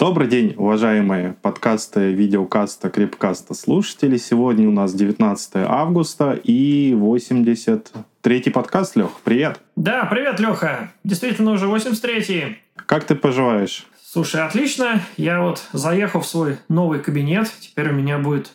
Добрый 0.00 0.28
день, 0.28 0.54
уважаемые 0.56 1.34
подкасты, 1.42 2.12
видеокаста, 2.12 2.88
крипкаста 2.88 3.52
слушатели. 3.52 4.16
Сегодня 4.16 4.66
у 4.66 4.72
нас 4.72 4.94
19 4.94 5.56
августа 5.56 6.32
и 6.42 6.94
83-й 6.94 8.50
подкаст, 8.50 8.96
Лех. 8.96 9.10
Привет. 9.22 9.60
Да, 9.76 10.06
привет, 10.06 10.40
Леха. 10.40 10.90
Действительно, 11.04 11.50
уже 11.50 11.66
83-й. 11.66 12.56
Как 12.86 13.04
ты 13.04 13.14
поживаешь? 13.14 13.86
Слушай, 14.02 14.42
отлично. 14.42 15.02
Я 15.18 15.42
вот 15.42 15.68
заехал 15.74 16.22
в 16.22 16.26
свой 16.26 16.56
новый 16.70 17.00
кабинет. 17.00 17.52
Теперь 17.60 17.90
у 17.90 17.92
меня 17.92 18.18
будет 18.18 18.52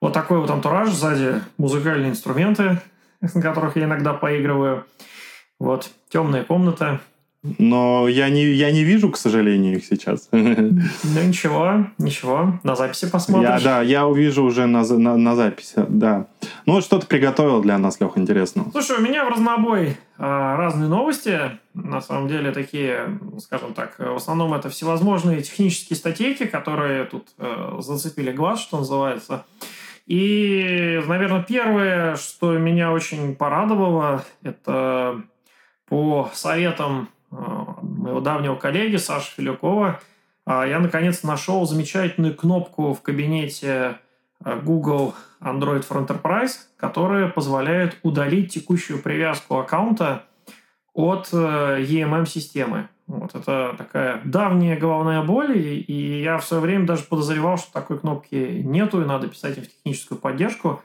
вот 0.00 0.14
такой 0.14 0.38
вот 0.38 0.48
антураж. 0.48 0.88
Сзади 0.88 1.42
музыкальные 1.58 2.12
инструменты, 2.12 2.80
на 3.20 3.42
которых 3.42 3.76
я 3.76 3.84
иногда 3.84 4.14
поигрываю. 4.14 4.86
Вот, 5.58 5.90
темная 6.08 6.44
комната. 6.44 7.02
Но 7.42 8.06
я 8.06 8.28
не, 8.28 8.44
я 8.44 8.70
не 8.70 8.84
вижу, 8.84 9.10
к 9.10 9.16
сожалению, 9.16 9.76
их 9.76 9.84
сейчас. 9.84 10.28
Ну 10.30 11.22
ничего, 11.26 11.86
ничего. 11.98 12.60
На 12.62 12.76
записи 12.76 13.10
посмотрим. 13.10 13.50
Я, 13.50 13.60
да, 13.60 13.82
я 13.82 14.06
увижу 14.06 14.44
уже 14.44 14.66
на, 14.66 14.84
на, 14.84 15.16
на 15.16 15.34
записи, 15.34 15.84
да. 15.88 16.28
Ну, 16.66 16.80
что 16.80 17.00
ты 17.00 17.06
приготовил 17.06 17.60
для 17.60 17.78
нас, 17.78 18.00
Лех, 18.00 18.12
интересно? 18.16 18.66
Слушай, 18.70 18.98
у 18.98 19.00
меня 19.00 19.24
в 19.24 19.28
разнобой 19.30 19.96
а, 20.18 20.56
разные 20.56 20.88
новости. 20.88 21.58
На 21.74 22.00
самом 22.00 22.28
деле 22.28 22.52
такие, 22.52 23.18
скажем 23.40 23.74
так, 23.74 23.98
в 23.98 24.14
основном 24.14 24.54
это 24.54 24.68
всевозможные 24.68 25.42
технические 25.42 25.96
статейки, 25.96 26.46
которые 26.46 27.04
тут 27.06 27.28
э, 27.38 27.78
зацепили 27.80 28.30
глаз, 28.30 28.60
что 28.60 28.78
называется. 28.78 29.44
И, 30.06 31.00
наверное, 31.08 31.42
первое, 31.42 32.16
что 32.16 32.56
меня 32.58 32.92
очень 32.92 33.34
порадовало, 33.34 34.24
это 34.42 35.22
по 35.88 36.30
советам 36.34 37.08
а, 37.08 37.21
моего 37.32 38.20
давнего 38.20 38.56
коллеги 38.56 38.96
Саши 38.96 39.34
Филюкова, 39.36 40.00
а, 40.44 40.66
я 40.66 40.80
наконец 40.80 41.22
нашел 41.22 41.66
замечательную 41.66 42.34
кнопку 42.34 42.94
в 42.94 43.02
кабинете 43.02 43.98
а, 44.44 44.56
Google 44.56 45.14
Android 45.40 45.86
for 45.86 46.06
Enterprise, 46.06 46.52
которая 46.76 47.28
позволяет 47.28 47.98
удалить 48.02 48.52
текущую 48.52 49.00
привязку 49.00 49.58
аккаунта 49.58 50.24
от 50.94 51.30
э, 51.32 51.36
EMM-системы. 51.80 52.88
Вот 53.06 53.34
это 53.34 53.74
такая 53.78 54.20
давняя 54.24 54.76
головная 54.76 55.22
боль, 55.22 55.56
и 55.56 56.22
я 56.22 56.38
в 56.38 56.44
свое 56.44 56.62
время 56.62 56.86
даже 56.86 57.04
подозревал, 57.04 57.56
что 57.56 57.72
такой 57.72 57.98
кнопки 57.98 58.60
нету, 58.62 59.00
и 59.00 59.06
надо 59.06 59.28
писать 59.28 59.56
им 59.56 59.64
в 59.64 59.68
техническую 59.68 60.18
поддержку, 60.18 60.82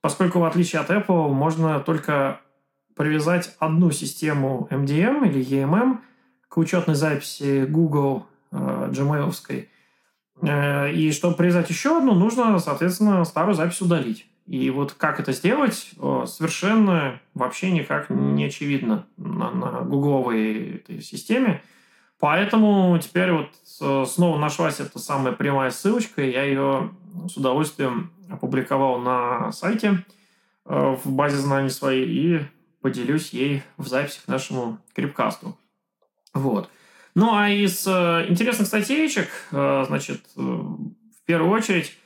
поскольку 0.00 0.38
в 0.38 0.44
отличие 0.44 0.80
от 0.80 0.90
Apple 0.90 1.28
можно 1.28 1.80
только 1.80 2.40
привязать 2.98 3.54
одну 3.58 3.90
систему 3.90 4.68
MDM 4.70 5.26
или 5.26 5.40
EMM 5.42 5.98
к 6.48 6.56
учетной 6.58 6.94
записи 6.94 7.64
Google 7.64 8.26
э, 8.52 8.90
Gmail. 8.92 9.32
Э, 10.42 10.92
и 10.92 11.12
чтобы 11.12 11.36
привязать 11.36 11.70
еще 11.70 11.96
одну, 11.96 12.14
нужно, 12.14 12.58
соответственно, 12.58 13.24
старую 13.24 13.54
запись 13.54 13.80
удалить. 13.80 14.26
И 14.46 14.70
вот 14.70 14.92
как 14.92 15.20
это 15.20 15.32
сделать, 15.32 15.90
э, 15.98 16.24
совершенно 16.26 17.20
вообще 17.34 17.70
никак 17.70 18.10
не 18.10 18.46
очевидно 18.46 19.06
на, 19.16 19.50
на 19.50 19.82
гугловой 19.82 20.84
системе. 21.00 21.62
Поэтому 22.18 22.98
теперь 22.98 23.30
вот 23.30 23.50
э, 23.80 24.04
снова 24.06 24.38
нашлась 24.38 24.80
эта 24.80 24.98
самая 24.98 25.32
прямая 25.32 25.70
ссылочка, 25.70 26.22
я 26.22 26.42
ее 26.42 26.90
с 27.28 27.36
удовольствием 27.36 28.10
опубликовал 28.28 28.98
на 28.98 29.52
сайте 29.52 30.04
э, 30.64 30.96
в 31.04 31.12
базе 31.12 31.36
знаний 31.36 31.70
своей 31.70 32.06
и 32.06 32.40
поделюсь 32.80 33.30
ей 33.30 33.62
в 33.76 33.88
записи 33.88 34.20
к 34.24 34.28
нашему 34.28 34.78
крипкасту. 34.94 35.56
Вот. 36.34 36.70
Ну, 37.14 37.34
а 37.34 37.48
из 37.48 37.84
э, 37.86 38.26
интересных 38.28 38.68
статейчек, 38.68 39.28
э, 39.50 39.84
значит, 39.88 40.20
э, 40.36 40.40
в 40.40 41.26
первую 41.26 41.50
очередь, 41.50 41.96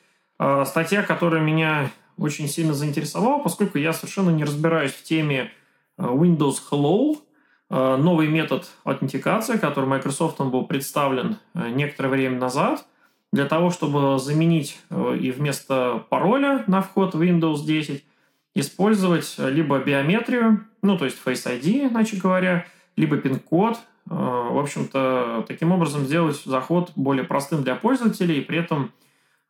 статья, 0.65 1.03
которая 1.03 1.41
меня 1.41 1.93
очень 2.17 2.49
сильно 2.49 2.75
заинтересовала, 2.75 3.41
поскольку 3.41 3.79
я 3.79 3.93
совершенно 3.93 4.31
не 4.31 4.43
разбираюсь 4.43 4.91
в 4.91 5.05
теме 5.05 5.53
Windows 5.99 6.57
Hello, 6.69 7.17
новый 7.69 8.27
метод 8.27 8.69
аутентикации, 8.83 9.59
который 9.59 9.85
Microsoft 9.85 10.41
был 10.41 10.67
представлен 10.67 11.37
некоторое 11.55 12.09
время 12.09 12.39
назад, 12.39 12.85
для 13.33 13.45
того, 13.45 13.71
чтобы 13.71 14.19
заменить 14.19 14.81
и 14.91 15.31
вместо 15.31 16.05
пароля 16.11 16.65
на 16.67 16.83
вход 16.83 17.15
Windows 17.15 17.65
10 17.65 18.05
использовать 18.55 19.35
либо 19.39 19.79
биометрию, 19.79 20.67
ну, 20.83 20.99
то 20.99 21.05
есть 21.05 21.19
Face 21.25 21.47
ID, 21.47 21.89
иначе 21.89 22.17
говоря, 22.17 22.67
либо 22.97 23.17
пин-код. 23.17 23.79
Э, 24.11 24.15
в 24.15 24.59
общем-то, 24.59 25.45
таким 25.47 25.73
образом 25.73 26.05
сделать 26.05 26.43
заход 26.45 26.93
более 26.97 27.25
простым 27.25 27.63
для 27.63 27.77
пользователей 27.77 28.39
и 28.39 28.45
при 28.45 28.59
этом, 28.59 28.93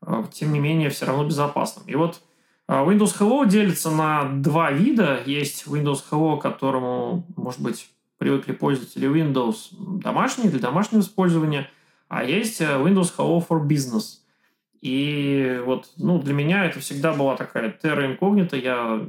э, 0.06 0.24
тем 0.32 0.52
не 0.52 0.60
менее, 0.60 0.90
все 0.90 1.06
равно 1.06 1.24
безопасным. 1.24 1.86
И 1.86 1.94
вот 1.94 2.20
э, 2.68 2.72
Windows 2.72 3.18
Hello 3.18 3.48
делится 3.48 3.90
на 3.90 4.24
два 4.24 4.70
вида. 4.70 5.20
Есть 5.24 5.66
Windows 5.66 6.02
Hello, 6.10 6.38
к 6.38 6.42
которому, 6.42 7.26
может 7.36 7.60
быть, 7.60 7.88
привыкли 8.18 8.52
пользователи 8.52 9.08
Windows 9.08 9.72
домашний 10.00 10.48
для 10.48 10.60
домашнего 10.60 11.00
использования, 11.00 11.68
а 12.08 12.22
есть 12.22 12.60
Windows 12.60 13.12
Hello 13.16 13.44
for 13.44 13.66
Business– 13.66 14.18
и 14.82 15.62
вот 15.64 15.90
ну, 15.96 16.18
для 16.18 16.34
меня 16.34 16.64
это 16.66 16.80
всегда 16.80 17.12
была 17.12 17.36
такая 17.36 17.70
терра 17.70 18.04
инкогнита. 18.04 18.56
Я 18.56 19.08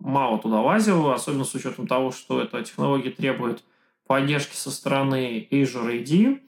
мало 0.00 0.38
туда 0.38 0.60
лазил, 0.60 1.10
особенно 1.10 1.44
с 1.44 1.54
учетом 1.54 1.88
того, 1.88 2.12
что 2.12 2.40
эта 2.40 2.62
технология 2.62 3.10
требует 3.10 3.64
поддержки 4.06 4.54
со 4.54 4.70
стороны 4.70 5.46
Azure 5.50 6.02
AD. 6.02 6.40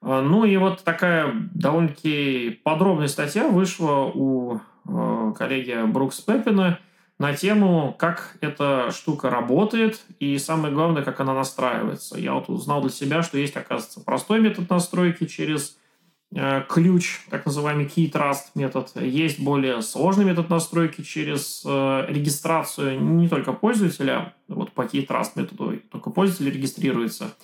А, 0.00 0.22
ну 0.22 0.46
и 0.46 0.56
вот 0.56 0.84
такая 0.84 1.32
довольно-таки 1.54 2.60
подробная 2.64 3.08
статья 3.08 3.46
вышла 3.46 4.10
у 4.14 4.60
э, 4.88 5.32
коллеги 5.36 5.86
Брукс 5.86 6.20
Пеппина 6.20 6.78
на 7.18 7.34
тему, 7.34 7.94
как 7.98 8.38
эта 8.40 8.90
штука 8.90 9.28
работает 9.28 10.00
и 10.18 10.38
самое 10.38 10.72
главное, 10.72 11.02
как 11.02 11.20
она 11.20 11.34
настраивается. 11.34 12.18
Я 12.18 12.32
вот 12.32 12.48
узнал 12.48 12.80
для 12.80 12.90
себя, 12.90 13.22
что 13.22 13.36
есть, 13.36 13.56
оказывается, 13.56 14.00
простой 14.00 14.40
метод 14.40 14.70
настройки 14.70 15.26
через 15.26 15.77
ключ, 16.68 17.20
так 17.30 17.46
называемый 17.46 17.86
Key 17.86 18.10
Trust 18.10 18.50
метод. 18.54 18.90
Есть 18.96 19.40
более 19.40 19.80
сложный 19.80 20.26
метод 20.26 20.50
настройки 20.50 21.00
через 21.00 21.62
э, 21.64 22.04
регистрацию 22.08 23.02
не 23.02 23.28
только 23.28 23.54
пользователя, 23.54 24.34
вот 24.46 24.72
по 24.72 24.82
Key 24.82 25.06
Trust 25.06 25.32
методу 25.36 25.78
только 25.90 26.10
пользователь 26.10 26.54
регистрируется 26.54 27.34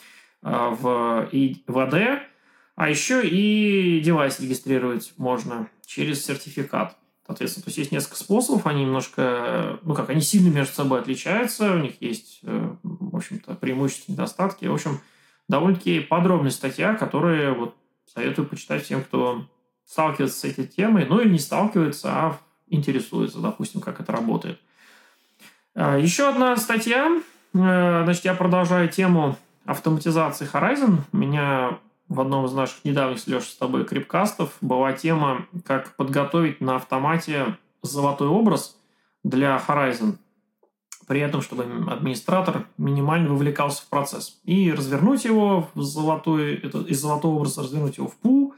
э, 0.42 0.48
в 0.50 1.28
ИВД, 1.32 2.24
а 2.76 2.90
еще 2.90 3.26
и 3.26 4.00
девайс 4.00 4.38
регистрировать 4.40 5.14
можно 5.16 5.68
через 5.86 6.24
сертификат. 6.24 6.96
Соответственно, 7.26 7.64
то 7.64 7.68
есть 7.68 7.78
есть 7.78 7.92
несколько 7.92 8.16
способов, 8.16 8.66
они 8.66 8.82
немножко, 8.82 9.78
ну 9.82 9.94
как, 9.94 10.10
они 10.10 10.20
сильно 10.20 10.54
между 10.54 10.74
собой 10.74 11.00
отличаются, 11.00 11.72
у 11.72 11.78
них 11.78 12.02
есть, 12.02 12.40
в 12.42 13.16
общем-то, 13.16 13.54
преимущества, 13.54 14.12
недостатки. 14.12 14.66
В 14.66 14.74
общем, 14.74 15.00
довольно-таки 15.48 16.00
подробная 16.00 16.50
статья, 16.50 16.92
которая 16.92 17.54
вот 17.54 17.76
Советую 18.06 18.46
почитать 18.46 18.84
всем, 18.84 19.02
кто 19.02 19.46
сталкивается 19.86 20.38
с 20.38 20.44
этой 20.44 20.66
темой, 20.66 21.06
ну 21.06 21.20
или 21.20 21.30
не 21.30 21.38
сталкивается, 21.38 22.08
а 22.10 22.40
интересуется, 22.68 23.40
допустим, 23.40 23.80
как 23.80 24.00
это 24.00 24.12
работает. 24.12 24.60
А, 25.74 25.98
еще 25.98 26.28
одна 26.28 26.56
статья. 26.56 27.20
Э, 27.54 28.02
значит, 28.04 28.24
я 28.24 28.34
продолжаю 28.34 28.88
тему 28.88 29.36
автоматизации 29.64 30.48
Horizon. 30.50 30.98
У 31.12 31.16
меня 31.16 31.78
в 32.08 32.20
одном 32.20 32.46
из 32.46 32.52
наших 32.52 32.84
недавних 32.84 33.18
с 33.20 33.26
Лешей 33.26 33.50
с 33.50 33.56
тобой 33.56 33.84
крипкастов 33.84 34.56
была 34.60 34.92
тема, 34.92 35.46
как 35.64 35.96
подготовить 35.96 36.60
на 36.60 36.76
автомате 36.76 37.56
золотой 37.82 38.28
образ 38.28 38.76
для 39.22 39.62
Horizon 39.66 40.16
при 41.06 41.20
этом, 41.20 41.42
чтобы 41.42 41.64
администратор 41.90 42.66
минимально 42.78 43.30
вовлекался 43.30 43.82
в 43.82 43.86
процесс. 43.86 44.38
И 44.44 44.72
развернуть 44.72 45.24
его 45.24 45.68
в 45.74 45.82
золотой, 45.82 46.56
это, 46.56 46.80
из 46.80 47.00
золотого 47.00 47.36
образа 47.36 47.62
развернуть 47.62 47.98
его 47.98 48.08
в 48.08 48.16
пул, 48.16 48.54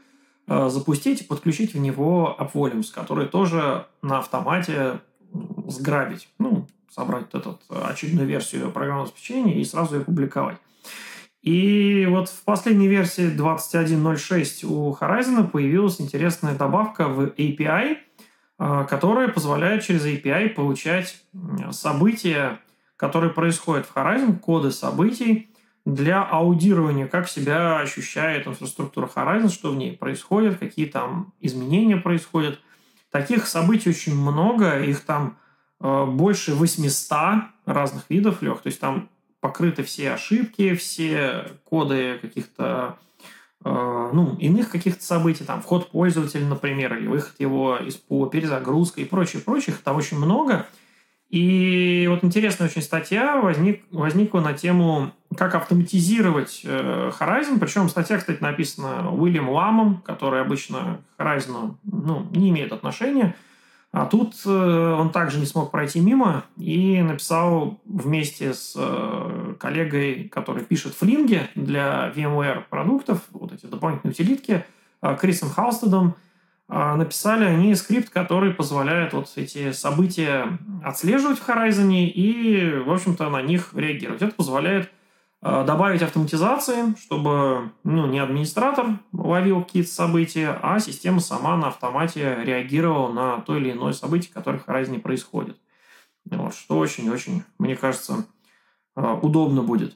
э, 0.47 0.69
запустить 0.69 1.21
и 1.21 1.23
подключить 1.23 1.73
в 1.73 1.79
него 1.79 2.35
AppVolumes, 2.39 2.91
который 2.93 3.27
тоже 3.27 3.85
на 4.01 4.19
автомате 4.19 5.01
сграбить. 5.67 6.29
Ну, 6.39 6.67
собрать 6.89 7.27
этот, 7.33 7.61
очередную 7.69 8.27
версию 8.27 8.71
программного 8.71 9.09
обеспечения 9.09 9.59
и 9.59 9.65
сразу 9.65 9.95
ее 9.95 10.01
публиковать. 10.03 10.57
И 11.43 12.07
вот 12.09 12.29
в 12.29 12.43
последней 12.43 12.87
версии 12.87 13.33
21.06 13.33 14.65
у 14.65 14.93
Horizon 14.93 15.47
появилась 15.47 16.01
интересная 16.01 16.55
добавка 16.55 17.07
в 17.07 17.27
API– 17.27 17.97
а, 18.57 18.85
которая 18.85 19.27
позволяет 19.27 19.83
через 19.83 20.05
API 20.05 20.49
получать 20.49 21.21
события, 21.71 22.59
которые 22.95 23.31
происходят 23.31 23.85
в 23.85 23.95
Horizon, 23.95 24.39
коды 24.39 24.71
событий 24.71 25.49
для 25.85 26.23
аудирования, 26.23 27.07
как 27.07 27.29
себя 27.29 27.79
ощущает 27.79 28.47
инфраструктура 28.47 29.09
Horizon, 29.13 29.49
что 29.49 29.71
в 29.71 29.77
ней 29.77 29.95
происходит, 29.95 30.57
какие 30.57 30.87
там 30.87 31.33
изменения 31.39 31.97
происходят. 31.97 32.59
Таких 33.11 33.47
событий 33.47 33.91
очень 33.91 34.19
много, 34.19 34.81
их 34.81 35.01
там 35.01 35.37
э, 35.79 36.05
больше 36.05 36.55
800 36.55 37.43
разных 37.65 38.09
видов, 38.09 38.41
Лех, 38.41 38.61
то 38.61 38.67
есть 38.67 38.81
там 38.81 39.09
покрыты 39.39 39.83
все 39.83 40.11
ошибки, 40.11 40.75
все 40.75 41.51
коды 41.63 42.17
каких-то 42.21 42.97
ну, 44.13 44.35
иных 44.39 44.69
каких-то 44.69 45.03
событий, 45.03 45.43
там, 45.43 45.61
вход 45.61 45.89
пользователя, 45.91 46.45
например, 46.45 46.95
или 46.95 47.07
выход 47.07 47.33
его 47.39 47.77
из 47.77 47.95
по 47.95 48.25
перезагрузка 48.27 49.01
и 49.01 49.05
прочее, 49.05 49.41
прочих, 49.41 49.79
там 49.79 49.97
очень 49.97 50.17
много. 50.17 50.65
И 51.29 52.07
вот 52.09 52.23
интересная 52.23 52.67
очень 52.69 52.81
статья 52.81 53.41
возник, 53.41 53.83
возникла 53.91 54.39
на 54.39 54.53
тему, 54.53 55.11
как 55.35 55.55
автоматизировать 55.55 56.61
э, 56.63 57.11
Horizon. 57.19 57.59
Причем 57.59 57.89
статья, 57.89 58.17
кстати, 58.17 58.41
написана 58.41 59.11
Уильям 59.13 59.49
Ламом, 59.49 60.01
который 60.05 60.41
обычно 60.41 61.01
к 61.17 61.21
Horizon 61.21 61.75
ну, 61.83 62.27
не 62.31 62.49
имеет 62.49 62.71
отношения. 62.71 63.35
А 63.91 64.05
тут 64.05 64.35
э, 64.45 64.49
он 64.49 65.11
также 65.11 65.39
не 65.39 65.45
смог 65.45 65.71
пройти 65.71 65.99
мимо 65.99 66.45
и 66.55 67.01
написал 67.01 67.81
вместе 67.85 68.53
с 68.53 68.73
э, 68.77 69.36
коллегой, 69.57 70.29
который 70.29 70.63
пишет 70.63 70.93
флинги 70.93 71.49
для 71.55 72.11
VMware 72.15 72.63
продуктов, 72.69 73.21
вот 73.31 73.51
эти 73.51 73.65
дополнительные 73.65 74.13
утилитки, 74.13 74.65
э, 75.01 75.17
Крисом 75.19 75.49
Халстедом, 75.49 76.15
написали 76.69 77.45
они 77.45 77.73
скрипт, 77.75 78.09
который 78.09 78.53
позволяет 78.53 79.13
вот 79.13 79.31
эти 79.37 79.71
события 79.71 80.59
отслеживать 80.83 81.39
в 81.39 81.47
Horizon 81.47 81.93
и, 81.93 82.83
в 82.85 82.91
общем-то, 82.91 83.29
на 83.29 83.41
них 83.41 83.69
реагировать. 83.73 84.21
Это 84.21 84.35
позволяет 84.35 84.91
Э, 85.39 85.63
добавить 85.65 86.01
автоматизации, 86.01 86.95
чтобы 86.99 87.71
ну, 87.83 88.07
не 88.07 88.19
администратор 88.19 88.99
ловил 89.13 89.63
какие-то 89.63 89.89
события, 89.89 90.59
а 90.63 90.79
система 90.79 91.19
сама 91.19 91.55
на 91.57 91.67
автомате 91.67 92.39
реагировала 92.43 93.13
на 93.13 93.41
то 93.41 93.55
или 93.55 93.71
иное 93.71 93.93
событие, 93.93 94.33
которое 94.33 94.57
в 94.57 94.67
Horizon 94.67 94.99
происходит. 94.99 95.57
Вот, 96.25 96.55
что 96.55 96.79
очень-очень, 96.79 97.43
мне 97.59 97.75
кажется, 97.75 98.25
удобно 99.01 99.61
будет. 99.61 99.95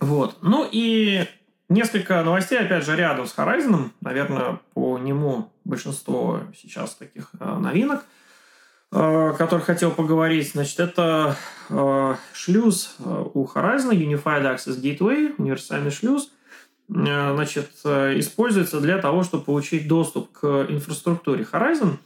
Вот. 0.00 0.38
Ну 0.42 0.66
и 0.70 1.26
несколько 1.68 2.22
новостей, 2.22 2.58
опять 2.58 2.84
же, 2.84 2.96
рядом 2.96 3.26
с 3.26 3.36
Horizon. 3.36 3.90
Наверное, 4.00 4.60
по 4.74 4.98
нему 4.98 5.52
большинство 5.64 6.40
сейчас 6.54 6.94
таких 6.94 7.30
э, 7.38 7.58
новинок– 7.58 8.04
Э, 8.92 9.32
который 9.38 9.60
хотел 9.60 9.92
поговорить, 9.92 10.50
значит, 10.50 10.80
это 10.80 11.36
э, 11.68 12.14
шлюз 12.32 12.96
э, 12.98 13.24
у 13.34 13.44
Horizon, 13.46 13.92
Unified 13.92 14.42
Access 14.42 14.80
Gateway, 14.82 15.32
универсальный 15.38 15.92
шлюз, 15.92 16.32
значит, 16.88 17.70
используется 17.84 18.80
для 18.80 18.98
того, 18.98 19.22
чтобы 19.22 19.44
получить 19.44 19.86
доступ 19.86 20.32
к 20.32 20.66
инфраструктуре 20.68 21.46
Horizon. 21.50 21.98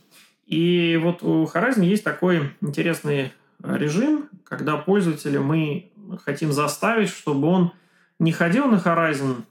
И 0.44 1.00
вот 1.02 1.22
у 1.22 1.44
Horizon 1.46 1.86
есть 1.86 2.04
такой 2.04 2.50
интересный 2.60 3.32
режим, 3.62 4.28
когда 4.44 4.76
пользователя 4.76 5.40
мы 5.40 5.90
хотим 6.19 6.52
заставить, 6.52 7.08
чтобы 7.08 7.49
он 7.49 7.72
не 8.19 8.32
ходил 8.32 8.66
на 8.66 8.76
Horizon 8.76 9.43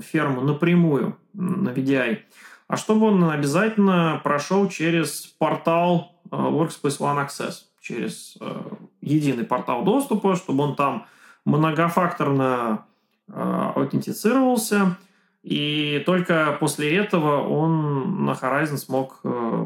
ферму 0.00 0.40
напрямую 0.40 1.16
на 1.34 1.70
VDI, 1.70 2.18
а 2.66 2.76
чтобы 2.76 3.06
он 3.06 3.24
обязательно 3.30 4.20
прошел 4.22 4.68
через 4.68 5.26
портал 5.38 6.18
Э, 6.30 6.36
Workspace 6.36 6.98
ONE 6.98 7.26
Access 7.26 7.64
через 7.80 8.36
э, 8.40 8.62
единый 9.00 9.44
портал 9.44 9.84
доступа, 9.84 10.36
чтобы 10.36 10.64
он 10.64 10.76
там 10.76 11.06
многофакторно 11.44 12.84
э, 13.28 13.72
аутентицировался, 13.74 14.98
и 15.42 16.02
только 16.04 16.56
после 16.60 16.96
этого 16.96 17.48
он 17.48 18.26
на 18.26 18.32
Horizon 18.32 18.76
смог 18.76 19.22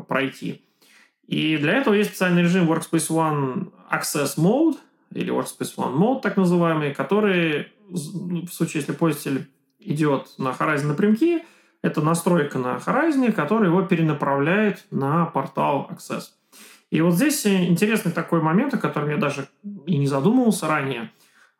пройти. 0.06 0.62
И 1.26 1.56
для 1.56 1.78
этого 1.78 1.94
есть 1.94 2.10
специальный 2.10 2.42
режим 2.42 2.70
Workspace 2.70 3.10
ONE 3.10 3.72
Access 3.90 4.36
Mode, 4.36 4.76
или 5.14 5.32
Workspace 5.32 5.76
ONE 5.76 5.96
Mode, 5.96 6.20
так 6.22 6.36
называемый, 6.36 6.94
который, 6.94 7.68
ну, 7.88 8.46
в 8.46 8.52
случае, 8.52 8.80
если 8.80 8.92
пользователь 8.92 9.48
идет 9.78 10.28
на 10.38 10.50
Horizon 10.50 10.86
напрямки, 10.86 11.44
это 11.82 12.00
настройка 12.00 12.58
на 12.58 12.76
Horizon, 12.76 13.32
которая 13.32 13.68
его 13.68 13.82
перенаправляет 13.82 14.86
на 14.90 15.26
портал 15.26 15.90
Access. 15.90 16.22
И 16.90 17.00
вот 17.00 17.14
здесь 17.14 17.46
интересный 17.46 18.12
такой 18.12 18.42
момент, 18.42 18.74
о 18.74 18.78
котором 18.78 19.08
я 19.08 19.16
даже 19.16 19.48
и 19.86 19.96
не 19.96 20.06
задумывался 20.06 20.68
ранее, 20.68 21.10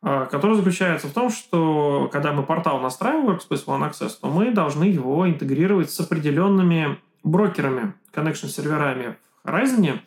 а, 0.01 0.25
который 0.25 0.55
заключается 0.55 1.07
в 1.07 1.11
том, 1.11 1.29
что 1.29 2.09
когда 2.11 2.33
мы 2.33 2.43
портал 2.43 2.79
настраиваем 2.79 3.29
Workspace 3.29 3.65
ONE 3.65 3.89
Access, 3.89 4.11
то 4.21 4.27
мы 4.27 4.51
должны 4.51 4.83
его 4.83 5.27
интегрировать 5.27 5.89
с 5.89 5.99
определенными 5.99 6.99
брокерами, 7.23 7.93
connection-серверами 8.13 9.17
в 9.43 9.47
Horizon, 9.47 9.99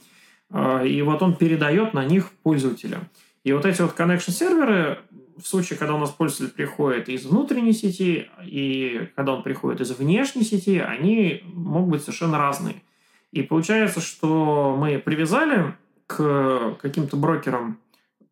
а, 0.51 0.85
и 0.85 1.03
вот 1.03 1.23
он 1.23 1.35
передает 1.35 1.93
на 1.93 2.05
них 2.05 2.31
пользователя. 2.43 3.01
И 3.47 3.53
вот 3.53 3.65
эти 3.65 3.81
вот 3.81 3.95
connection-серверы, 3.97 4.99
в 5.37 5.47
случае, 5.47 5.79
когда 5.79 5.95
у 5.95 5.99
нас 5.99 6.11
пользователь 6.11 6.53
приходит 6.53 7.09
из 7.09 7.27
внутренней 7.27 7.75
сети, 7.75 8.29
и 8.43 9.09
когда 9.15 9.35
он 9.35 9.45
приходит 9.45 9.81
из 9.81 9.93
внешней 9.93 10.43
сети, 10.43 10.81
они 10.81 11.45
могут 11.45 11.91
быть 11.91 12.01
совершенно 12.01 12.39
разные. 12.39 12.83
И 13.31 13.43
получается, 13.43 14.01
что 14.01 14.77
мы 14.77 14.99
привязали 14.99 15.77
к 16.09 16.77
каким-то 16.83 17.17
брокерам 17.17 17.79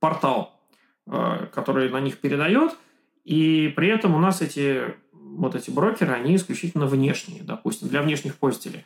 портал, 0.00 0.60
э, 1.06 1.46
который 1.54 1.90
на 1.90 2.00
них 2.00 2.18
передает, 2.18 2.72
и 3.24 3.72
при 3.76 3.86
этом 3.86 4.16
у 4.16 4.18
нас 4.18 4.42
эти 4.42 4.96
вот 5.12 5.54
эти 5.54 5.70
брокеры, 5.70 6.12
они 6.12 6.34
исключительно 6.34 6.86
внешние, 6.86 7.44
допустим, 7.44 7.86
для 7.86 8.02
внешних 8.02 8.34
пользователей. 8.34 8.84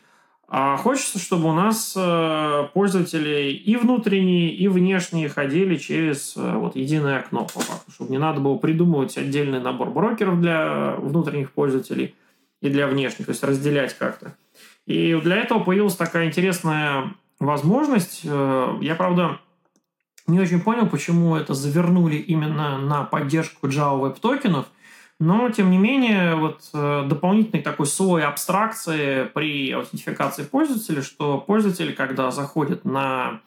А 0.51 0.77
хочется, 0.77 1.19
чтобы 1.19 1.47
у 1.49 1.53
нас 1.53 1.93
э, 1.95 2.67
пользователи 2.73 3.51
и 3.51 3.75
внутренние, 3.75 4.49
и 4.49 4.67
внешние 4.67 5.29
ходили 5.29 5.75
через 5.75 6.35
э, 6.35 6.53
вот 6.55 6.75
единое 6.75 7.19
окно, 7.19 7.41
по 7.41 7.59
факту, 7.59 7.91
чтобы 7.91 8.09
не 8.09 8.17
надо 8.17 8.41
было 8.41 8.57
придумывать 8.57 9.15
отдельный 9.15 9.61
набор 9.61 9.91
брокеров 9.91 10.41
для 10.41 10.95
внутренних 10.97 11.51
пользователей 11.51 12.15
и 12.63 12.69
для 12.69 12.87
внешних, 12.87 13.27
то 13.27 13.31
есть 13.31 13.43
разделять 13.43 13.95
как-то. 13.95 14.35
И 14.87 15.13
для 15.21 15.35
этого 15.35 15.59
появилась 15.59 15.95
такая 15.95 16.25
интересная 16.25 17.13
возможность. 17.39 18.21
Э, 18.23 18.75
я, 18.81 18.95
правда, 18.95 19.37
не 20.25 20.39
очень 20.39 20.61
понял, 20.61 20.87
почему 20.87 21.35
это 21.35 21.53
завернули 21.53 22.15
именно 22.15 22.79
на 22.79 23.03
поддержку 23.03 23.67
Java 23.67 24.01
Web 24.01 24.19
токенов, 24.19 24.65
но, 25.19 25.49
тем 25.49 25.69
не 25.69 25.77
менее, 25.77 26.35
вот 26.35 26.61
э, 26.73 27.05
дополнительный 27.07 27.61
такой 27.61 27.87
слой 27.87 28.23
абстракции 28.23 29.25
при 29.25 29.69
аутентификации 29.71 30.43
пользователя, 30.43 31.01
что 31.01 31.37
пользователь, 31.39 31.93
когда 31.93 32.31
заходит 32.31 32.85
на 32.85 33.41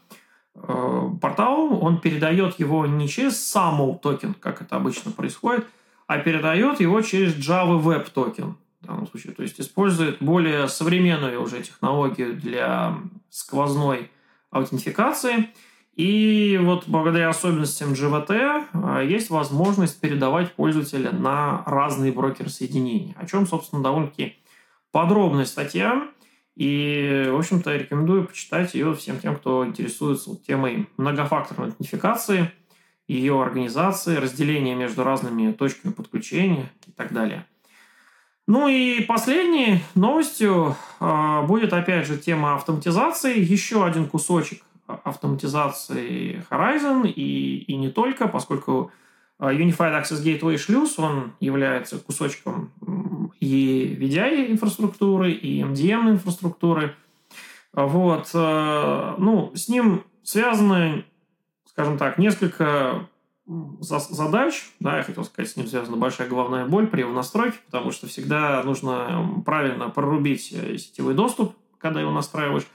э, 0.54 1.08
портал, 1.20 1.82
он 1.82 1.98
передает 1.98 2.58
его 2.58 2.84
не 2.86 3.08
через 3.08 3.34
SAML 3.56 3.98
токен, 4.00 4.34
как 4.34 4.60
это 4.60 4.76
обычно 4.76 5.12
происходит, 5.12 5.66
а 6.06 6.18
передает 6.18 6.80
его 6.80 7.00
через 7.00 7.34
Java 7.34 7.82
Web 7.82 8.10
токен 8.12 8.56
в 8.82 8.86
данном 8.86 9.06
случае. 9.06 9.32
То 9.32 9.42
есть 9.42 9.58
использует 9.58 10.18
более 10.20 10.68
современную 10.68 11.42
уже 11.42 11.62
технологию 11.62 12.34
для 12.36 12.98
сквозной 13.30 14.10
аутентификации. 14.50 15.48
И 15.94 16.58
вот 16.62 16.88
благодаря 16.88 17.28
особенностям 17.28 17.92
JWT 17.92 18.64
а, 18.72 19.02
есть 19.02 19.28
возможность 19.28 20.00
передавать 20.00 20.52
пользователя 20.52 21.12
на 21.12 21.62
разные 21.66 22.12
брокер-соединения, 22.12 23.14
о 23.18 23.26
чем, 23.26 23.46
собственно, 23.46 23.82
довольно-таки 23.82 24.36
подробная 24.90 25.44
статья. 25.44 26.08
И, 26.56 27.28
в 27.30 27.36
общем-то, 27.38 27.74
рекомендую 27.76 28.26
почитать 28.26 28.74
ее 28.74 28.94
всем 28.94 29.18
тем, 29.18 29.36
кто 29.36 29.66
интересуется 29.66 30.36
темой 30.46 30.88
многофакторной 30.96 31.68
аутентификации, 31.68 32.50
ее 33.06 33.42
организации, 33.42 34.16
разделения 34.16 34.74
между 34.74 35.04
разными 35.04 35.52
точками 35.52 35.92
подключения 35.92 36.70
и 36.86 36.92
так 36.92 37.12
далее. 37.12 37.46
Ну 38.46 38.68
и 38.68 39.02
последней 39.02 39.82
новостью 39.94 40.74
э, 41.00 41.42
будет 41.46 41.72
опять 41.72 42.06
же 42.06 42.18
тема 42.18 42.54
автоматизации. 42.54 43.38
Еще 43.38 43.84
один 43.84 44.06
кусочек 44.06 44.62
автоматизации 45.04 46.44
Horizon 46.50 47.08
и, 47.08 47.58
и 47.58 47.76
не 47.76 47.90
только, 47.90 48.28
поскольку 48.28 48.90
Unified 49.40 50.02
Access 50.02 50.22
Gateway 50.24 50.56
шлюз, 50.56 50.98
он 50.98 51.32
является 51.40 51.98
кусочком 51.98 52.70
и 53.40 53.96
VDI 54.00 54.52
инфраструктуры, 54.52 55.32
и 55.32 55.62
MDM 55.62 56.10
инфраструктуры. 56.10 56.94
Вот. 57.72 58.30
Э, 58.34 59.14
ну, 59.18 59.50
с 59.54 59.68
ним 59.68 60.04
связаны, 60.22 61.04
скажем 61.66 61.98
так, 61.98 62.18
несколько 62.18 63.08
задач, 63.80 64.70
да, 64.78 64.98
я 64.98 65.02
хотел 65.02 65.24
сказать, 65.24 65.50
с 65.50 65.56
ним 65.56 65.66
связана 65.66 65.96
большая 65.96 66.28
головная 66.28 66.66
боль 66.66 66.86
при 66.86 67.00
его 67.00 67.12
настройке, 67.12 67.58
потому 67.66 67.90
что 67.90 68.06
всегда 68.06 68.62
нужно 68.62 69.42
правильно 69.44 69.88
прорубить 69.88 70.52
э, 70.52 70.76
сетевой 70.78 71.14
доступ, 71.14 71.56
когда 71.78 72.00
его 72.00 72.12
настраиваешь. 72.12 72.66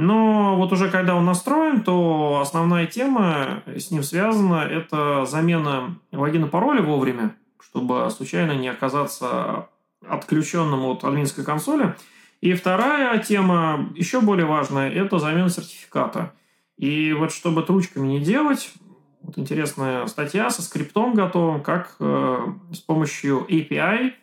Но 0.00 0.56
вот 0.56 0.72
уже 0.72 0.90
когда 0.90 1.14
он 1.14 1.26
настроен, 1.26 1.82
то 1.82 2.38
основная 2.40 2.86
тема 2.86 3.62
с 3.66 3.90
ним 3.90 4.02
связана– 4.02 4.62
это 4.70 5.26
замена 5.26 5.98
логина 6.10 6.46
пароля 6.46 6.80
вовремя, 6.80 7.36
чтобы 7.60 8.08
случайно 8.10 8.52
не 8.52 8.68
оказаться 8.68 9.68
отключенным 10.08 10.86
от 10.86 11.04
админской 11.04 11.44
консоли. 11.44 11.96
И 12.40 12.54
вторая 12.54 13.18
тема, 13.18 13.90
еще 13.94 14.22
более 14.22 14.46
важная, 14.46 14.90
это 14.90 15.18
замена 15.18 15.50
сертификата. 15.50 16.32
И 16.78 17.12
вот 17.12 17.30
чтобы 17.30 17.62
ручками 17.66 18.08
не 18.08 18.20
делать, 18.20 18.72
вот 19.20 19.36
интересная 19.36 20.06
статья 20.06 20.48
со 20.48 20.62
скриптом 20.62 21.12
готовым, 21.12 21.62
как 21.62 21.96
э, 22.00 22.46
с 22.72 22.78
помощью 22.78 23.46
API 23.50 24.14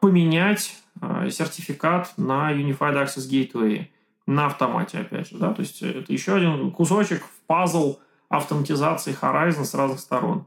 поменять 0.00 0.74
сертификат 1.30 2.14
на 2.16 2.50
Unified 2.52 2.94
Access 2.94 3.30
Gateway 3.30 3.88
на 4.26 4.46
автомате, 4.46 4.98
опять 4.98 5.28
же. 5.28 5.38
Да? 5.38 5.52
То 5.52 5.62
есть 5.62 5.82
это 5.82 6.12
еще 6.12 6.34
один 6.34 6.70
кусочек 6.70 7.22
в 7.24 7.46
пазл 7.46 7.98
автоматизации 8.28 9.16
Horizon 9.20 9.64
с 9.64 9.74
разных 9.74 10.00
сторон. 10.00 10.46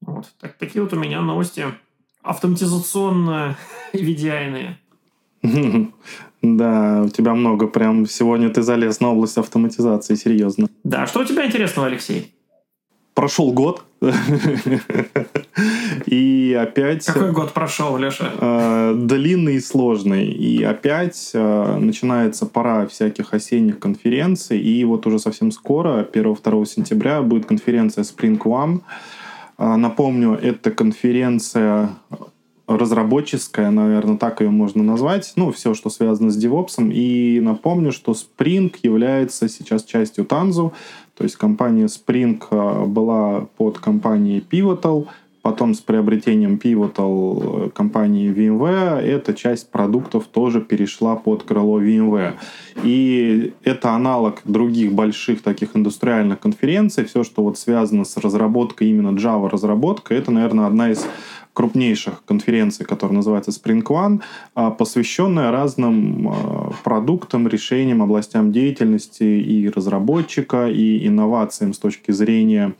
Вот. 0.00 0.32
Так, 0.40 0.56
такие 0.56 0.82
вот 0.82 0.92
у 0.92 0.98
меня 0.98 1.20
новости 1.20 1.66
автоматизационно 2.22 3.56
VDI-ные. 3.92 4.78
Да, 6.42 7.02
у 7.04 7.10
тебя 7.10 7.34
много. 7.34 7.66
Прям 7.66 8.06
сегодня 8.06 8.48
ты 8.48 8.62
залез 8.62 9.00
на 9.00 9.10
область 9.10 9.36
автоматизации, 9.36 10.14
серьезно. 10.14 10.68
Да, 10.84 11.06
что 11.06 11.20
у 11.20 11.24
тебя 11.24 11.46
интересного, 11.46 11.88
Алексей? 11.88 12.34
Прошел 13.20 13.52
год. 13.52 13.84
И 16.06 16.58
опять... 16.58 17.04
Какой 17.04 17.32
год 17.32 17.52
прошел, 17.52 17.98
Леша? 17.98 18.30
Э, 18.40 18.94
длинный 18.96 19.56
и 19.56 19.60
сложный. 19.60 20.24
И 20.24 20.62
опять 20.62 21.32
э, 21.34 21.76
начинается 21.78 22.46
пора 22.46 22.86
всяких 22.86 23.34
осенних 23.34 23.78
конференций. 23.78 24.58
И 24.58 24.82
вот 24.86 25.06
уже 25.06 25.18
совсем 25.18 25.50
скоро, 25.52 26.08
1-2 26.10 26.64
сентября, 26.64 27.20
будет 27.20 27.44
конференция 27.44 28.04
Spring 28.04 28.38
One. 28.38 28.80
Э, 29.58 29.76
напомню, 29.76 30.38
это 30.40 30.70
конференция 30.70 31.90
разработческая, 32.66 33.70
наверное, 33.70 34.16
так 34.16 34.40
ее 34.40 34.50
можно 34.50 34.82
назвать. 34.82 35.32
Ну, 35.36 35.50
все, 35.50 35.74
что 35.74 35.90
связано 35.90 36.30
с 36.30 36.42
DevOps. 36.42 36.90
И 36.90 37.40
напомню, 37.40 37.92
что 37.92 38.12
Spring 38.12 38.74
является 38.82 39.48
сейчас 39.48 39.84
частью 39.84 40.24
Tanzu. 40.24 40.72
То 41.20 41.24
есть 41.24 41.36
компания 41.36 41.84
Spring 41.84 42.42
а, 42.50 42.86
была 42.86 43.46
под 43.58 43.78
компанией 43.78 44.40
Pivotal, 44.40 45.06
потом 45.42 45.74
с 45.74 45.80
приобретением 45.80 46.60
Pivotal 46.62 47.66
э, 47.66 47.70
компании 47.70 48.32
VMware 48.32 49.00
эта 49.00 49.34
часть 49.34 49.70
продуктов 49.70 50.26
тоже 50.26 50.60
перешла 50.60 51.16
под 51.16 51.42
крыло 51.44 51.80
VMware. 51.80 52.34
И 52.82 53.52
это 53.64 53.92
аналог 53.92 54.40
других 54.44 54.92
больших 54.92 55.42
таких 55.42 55.76
индустриальных 55.76 56.40
конференций. 56.40 57.04
Все, 57.04 57.24
что 57.24 57.42
вот 57.42 57.58
связано 57.58 58.04
с 58.04 58.16
разработкой 58.16 58.88
именно 58.88 59.16
Java 59.16 59.48
разработкой, 59.48 60.18
это, 60.18 60.30
наверное, 60.30 60.66
одна 60.66 60.90
из 60.90 61.06
крупнейших 61.52 62.24
конференций, 62.24 62.86
которая 62.86 63.16
называется 63.16 63.50
Spring 63.50 63.82
One, 63.82 64.20
а, 64.54 64.70
посвященная 64.70 65.50
разным 65.50 66.28
а, 66.28 66.72
продуктам, 66.84 67.48
решениям, 67.48 68.02
областям 68.02 68.52
деятельности 68.52 69.24
и 69.24 69.68
разработчика, 69.68 70.68
и 70.68 71.06
инновациям 71.06 71.72
с 71.72 71.78
точки 71.78 72.12
зрения 72.12 72.74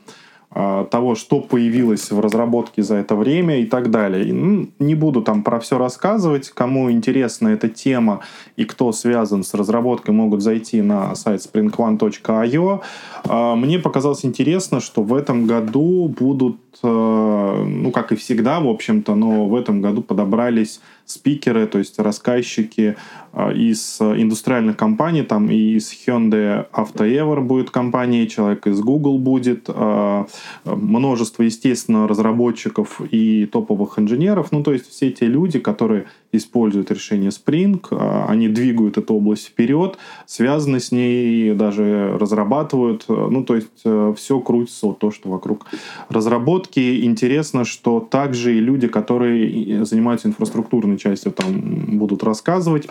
того, 0.53 1.15
что 1.15 1.39
появилось 1.39 2.11
в 2.11 2.19
разработке 2.19 2.83
за 2.83 2.95
это 2.95 3.15
время 3.15 3.61
и 3.61 3.65
так 3.65 3.89
далее. 3.89 4.33
Ну, 4.33 4.67
не 4.79 4.95
буду 4.95 5.21
там 5.21 5.43
про 5.43 5.59
все 5.59 5.77
рассказывать. 5.77 6.49
Кому 6.49 6.91
интересна 6.91 7.49
эта 7.49 7.69
тема 7.69 8.19
и 8.57 8.65
кто 8.65 8.91
связан 8.91 9.43
с 9.43 9.53
разработкой, 9.53 10.13
могут 10.13 10.41
зайти 10.41 10.81
на 10.81 11.15
сайт 11.15 11.41
springone.io. 11.41 12.81
А, 13.23 13.55
мне 13.55 13.79
показалось 13.79 14.25
интересно, 14.25 14.81
что 14.81 15.03
в 15.03 15.13
этом 15.13 15.45
году 15.45 16.13
будут, 16.19 16.57
а, 16.83 17.63
ну, 17.63 17.91
как 17.91 18.11
и 18.11 18.15
всегда, 18.15 18.59
в 18.59 18.67
общем-то, 18.67 19.15
но 19.15 19.45
в 19.45 19.55
этом 19.55 19.81
году 19.81 20.01
подобрались 20.01 20.81
спикеры, 21.11 21.67
то 21.67 21.77
есть 21.77 21.99
рассказчики 21.99 22.95
а, 23.33 23.51
из 23.51 24.01
индустриальных 24.01 24.77
компаний, 24.77 25.23
там 25.23 25.49
и 25.49 25.75
из 25.75 25.91
Hyundai 25.91 26.67
AutoEver 26.71 27.41
будет 27.41 27.69
компания, 27.69 28.27
человек 28.27 28.67
из 28.67 28.79
Google 28.79 29.19
будет, 29.19 29.65
а, 29.69 30.27
множество, 30.65 31.43
естественно, 31.43 32.07
разработчиков 32.07 33.01
и 33.11 33.45
топовых 33.45 33.99
инженеров, 33.99 34.51
ну, 34.51 34.63
то 34.63 34.73
есть 34.73 34.89
все 34.89 35.11
те 35.11 35.27
люди, 35.27 35.59
которые 35.59 36.05
используют 36.31 36.91
решение 36.91 37.29
Spring, 37.29 37.81
они 38.27 38.47
двигают 38.47 38.97
эту 38.97 39.15
область 39.15 39.47
вперед, 39.47 39.97
связаны 40.25 40.79
с 40.79 40.91
ней, 40.91 41.53
даже 41.53 42.17
разрабатывают, 42.17 43.05
ну, 43.07 43.43
то 43.43 43.55
есть 43.55 43.81
э, 43.83 44.13
все 44.17 44.39
крутится, 44.39 44.87
вот 44.87 44.99
то, 44.99 45.11
что 45.11 45.29
вокруг 45.29 45.65
разработки. 46.09 47.03
Интересно, 47.05 47.65
что 47.65 47.99
также 47.99 48.57
и 48.57 48.59
люди, 48.59 48.87
которые 48.87 49.85
занимаются 49.85 50.27
инфраструктурной 50.27 50.97
частью, 51.01 51.31
там 51.31 51.97
будут 51.97 52.23
рассказывать, 52.23 52.87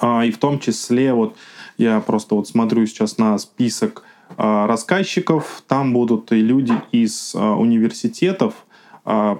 а, 0.00 0.24
и 0.24 0.30
в 0.30 0.38
том 0.38 0.58
числе 0.58 1.12
вот 1.12 1.36
я 1.78 2.00
просто 2.00 2.34
вот 2.34 2.48
смотрю 2.48 2.86
сейчас 2.86 3.18
на 3.18 3.38
список 3.38 4.04
а, 4.36 4.66
рассказчиков, 4.66 5.62
там 5.66 5.92
будут 5.92 6.32
и 6.32 6.36
люди 6.36 6.74
из 6.92 7.34
университетов, 7.34 8.54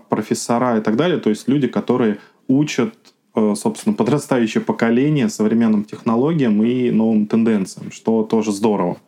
профессора 0.08 0.78
и 0.78 0.80
так 0.80 0.96
далее, 0.96 1.20
то 1.20 1.30
есть 1.30 1.46
люди, 1.46 1.68
которые 1.68 2.18
учат, 2.48 2.94
э, 3.34 3.54
собственно, 3.56 3.94
подрастающее 3.94 4.62
поколение 4.62 5.28
современным 5.28 5.84
технологиям 5.84 6.62
и 6.62 6.90
новым 6.90 7.26
тенденциям, 7.26 7.90
что 7.90 8.22
тоже 8.22 8.52
здорово. 8.52 8.98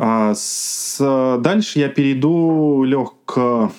А 0.00 0.32
с... 0.32 1.38
Дальше 1.40 1.80
я 1.80 1.88
перейду, 1.88 2.84
Лег, 2.84 3.14
к 3.24 3.72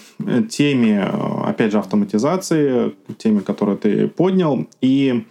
теме, 0.50 1.02
опять 1.46 1.72
же, 1.72 1.80
автоматизации, 1.80 2.94
теме, 3.18 3.40
которую 3.40 3.78
ты 3.78 4.10
поднял. 4.10 4.68
И 4.82 5.26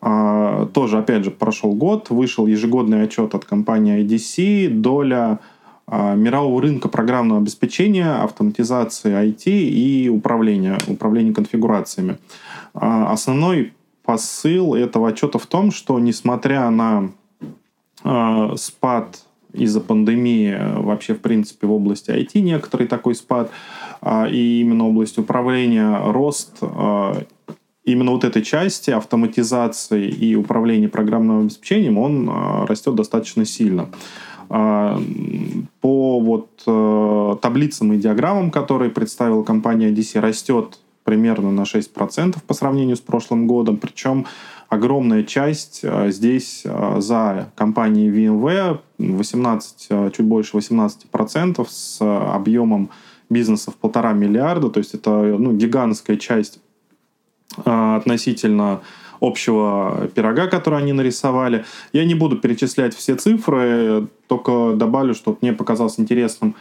а, 0.00 0.64
тоже, 0.72 0.96
опять 0.96 1.24
же, 1.24 1.30
прошел 1.30 1.74
год, 1.74 2.08
вышел 2.08 2.46
ежегодный 2.46 3.02
отчет 3.02 3.34
от 3.34 3.44
компании 3.44 4.02
IDC, 4.02 4.70
доля 4.70 5.40
а, 5.86 6.14
мирового 6.14 6.62
рынка 6.62 6.88
программного 6.88 7.42
обеспечения, 7.42 8.22
автоматизации 8.22 9.12
IT 9.12 9.44
и 9.44 10.08
управления, 10.08 10.78
управления 10.86 11.34
конфигурациями. 11.34 12.16
А, 12.72 13.12
основной 13.12 13.74
посыл 14.04 14.74
этого 14.74 15.10
отчета 15.10 15.38
в 15.38 15.44
том, 15.44 15.70
что 15.70 15.98
несмотря 15.98 16.70
на 16.70 17.10
а, 18.02 18.56
спад 18.56 19.18
из-за 19.52 19.80
пандемии 19.80 20.58
вообще, 20.76 21.14
в 21.14 21.20
принципе, 21.20 21.66
в 21.66 21.72
области 21.72 22.10
IT 22.10 22.40
некоторый 22.40 22.86
такой 22.86 23.14
спад, 23.14 23.50
и 24.30 24.60
именно 24.60 24.88
область 24.88 25.18
управления, 25.18 26.00
рост 26.10 26.58
именно 27.84 28.12
вот 28.12 28.24
этой 28.24 28.42
части 28.42 28.90
автоматизации 28.90 30.08
и 30.08 30.36
управления 30.36 30.88
программным 30.88 31.40
обеспечением, 31.40 31.98
он 31.98 32.30
растет 32.66 32.94
достаточно 32.94 33.44
сильно. 33.44 33.88
А, 34.52 35.00
по 35.80 36.18
вот 36.18 36.64
э, 36.66 37.36
таблицам 37.40 37.92
и 37.92 37.98
диаграммам, 37.98 38.50
которые 38.50 38.90
представила 38.90 39.44
компания 39.44 39.92
DC, 39.92 40.18
растет 40.18 40.80
примерно 41.04 41.52
на 41.52 41.62
6% 41.62 42.36
по 42.44 42.54
сравнению 42.54 42.96
с 42.96 43.00
прошлым 43.00 43.46
годом. 43.46 43.76
Причем 43.76 44.26
огромная 44.70 45.24
часть 45.24 45.80
э, 45.82 46.10
здесь 46.10 46.62
э, 46.64 47.00
за 47.00 47.50
компанией 47.56 48.10
VMware, 48.10 48.78
18, 48.98 50.12
чуть 50.16 50.26
больше 50.26 50.56
18% 50.56 51.66
с 51.68 51.98
объемом 52.00 52.90
бизнеса 53.28 53.70
в 53.70 53.76
полтора 53.76 54.12
миллиарда. 54.12 54.70
То 54.70 54.78
есть 54.78 54.94
это 54.94 55.10
ну, 55.10 55.52
гигантская 55.52 56.16
часть 56.16 56.60
относительно 57.64 58.80
общего 59.20 60.08
пирога, 60.14 60.46
который 60.46 60.78
они 60.78 60.92
нарисовали. 60.92 61.64
Я 61.92 62.04
не 62.04 62.14
буду 62.14 62.36
перечислять 62.36 62.94
все 62.94 63.16
цифры, 63.16 64.08
только 64.26 64.72
добавлю, 64.74 65.14
что 65.14 65.36
мне 65.40 65.52
показалось 65.52 66.00
интересным. 66.00 66.54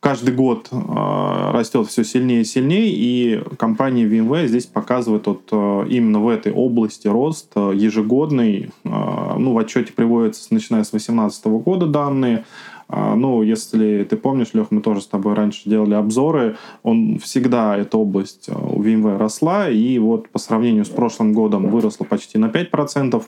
Каждый 0.00 0.34
год 0.34 0.68
э, 0.72 1.50
растет 1.52 1.86
все 1.88 2.04
сильнее 2.04 2.40
и 2.40 2.44
сильнее, 2.44 2.90
и 2.90 3.42
компания 3.58 4.06
VMware 4.06 4.46
здесь 4.46 4.64
показывает 4.64 5.26
вот, 5.26 5.42
э, 5.52 5.86
именно 5.90 6.20
в 6.20 6.28
этой 6.28 6.52
области 6.52 7.06
рост 7.06 7.52
э, 7.54 7.72
ежегодный. 7.74 8.70
Э, 8.84 9.34
ну, 9.36 9.52
в 9.52 9.58
отчете 9.58 9.92
приводятся, 9.92 10.54
начиная 10.54 10.84
с 10.84 10.90
2018 10.90 11.46
года 11.46 11.84
данные. 11.84 12.44
А, 12.92 13.14
ну, 13.14 13.42
если 13.42 14.02
ты 14.02 14.16
помнишь, 14.16 14.48
Лех, 14.52 14.70
мы 14.70 14.80
тоже 14.80 15.00
с 15.00 15.06
тобой 15.06 15.34
раньше 15.34 15.68
делали 15.68 15.94
обзоры, 15.94 16.56
он 16.82 17.20
всегда, 17.20 17.76
эта 17.76 17.96
область 17.96 18.48
а, 18.48 18.58
у 18.58 18.82
VMware 18.82 19.16
росла, 19.16 19.70
и 19.70 19.96
вот 19.98 20.28
по 20.28 20.40
сравнению 20.40 20.84
с 20.84 20.88
прошлым 20.88 21.32
годом 21.32 21.68
выросла 21.68 22.04
почти 22.04 22.36
на 22.36 22.46
5%, 22.46 23.14
а 23.14 23.22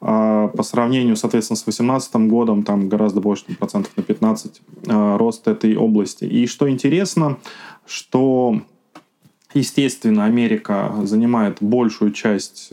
по 0.00 0.62
сравнению, 0.62 1.16
соответственно, 1.16 1.56
с 1.56 1.64
2018 1.64 2.14
годом 2.28 2.62
там 2.62 2.88
гораздо 2.88 3.20
больше, 3.20 3.44
там, 3.46 3.56
процентов 3.56 3.92
на 3.96 4.02
15 4.02 4.60
рост 4.86 5.48
этой 5.48 5.76
области. 5.76 6.24
И 6.24 6.46
что 6.46 6.68
интересно, 6.68 7.38
что 7.86 8.60
Естественно, 9.54 10.26
Америка 10.26 10.92
занимает 11.04 11.58
большую 11.62 12.12
часть 12.12 12.68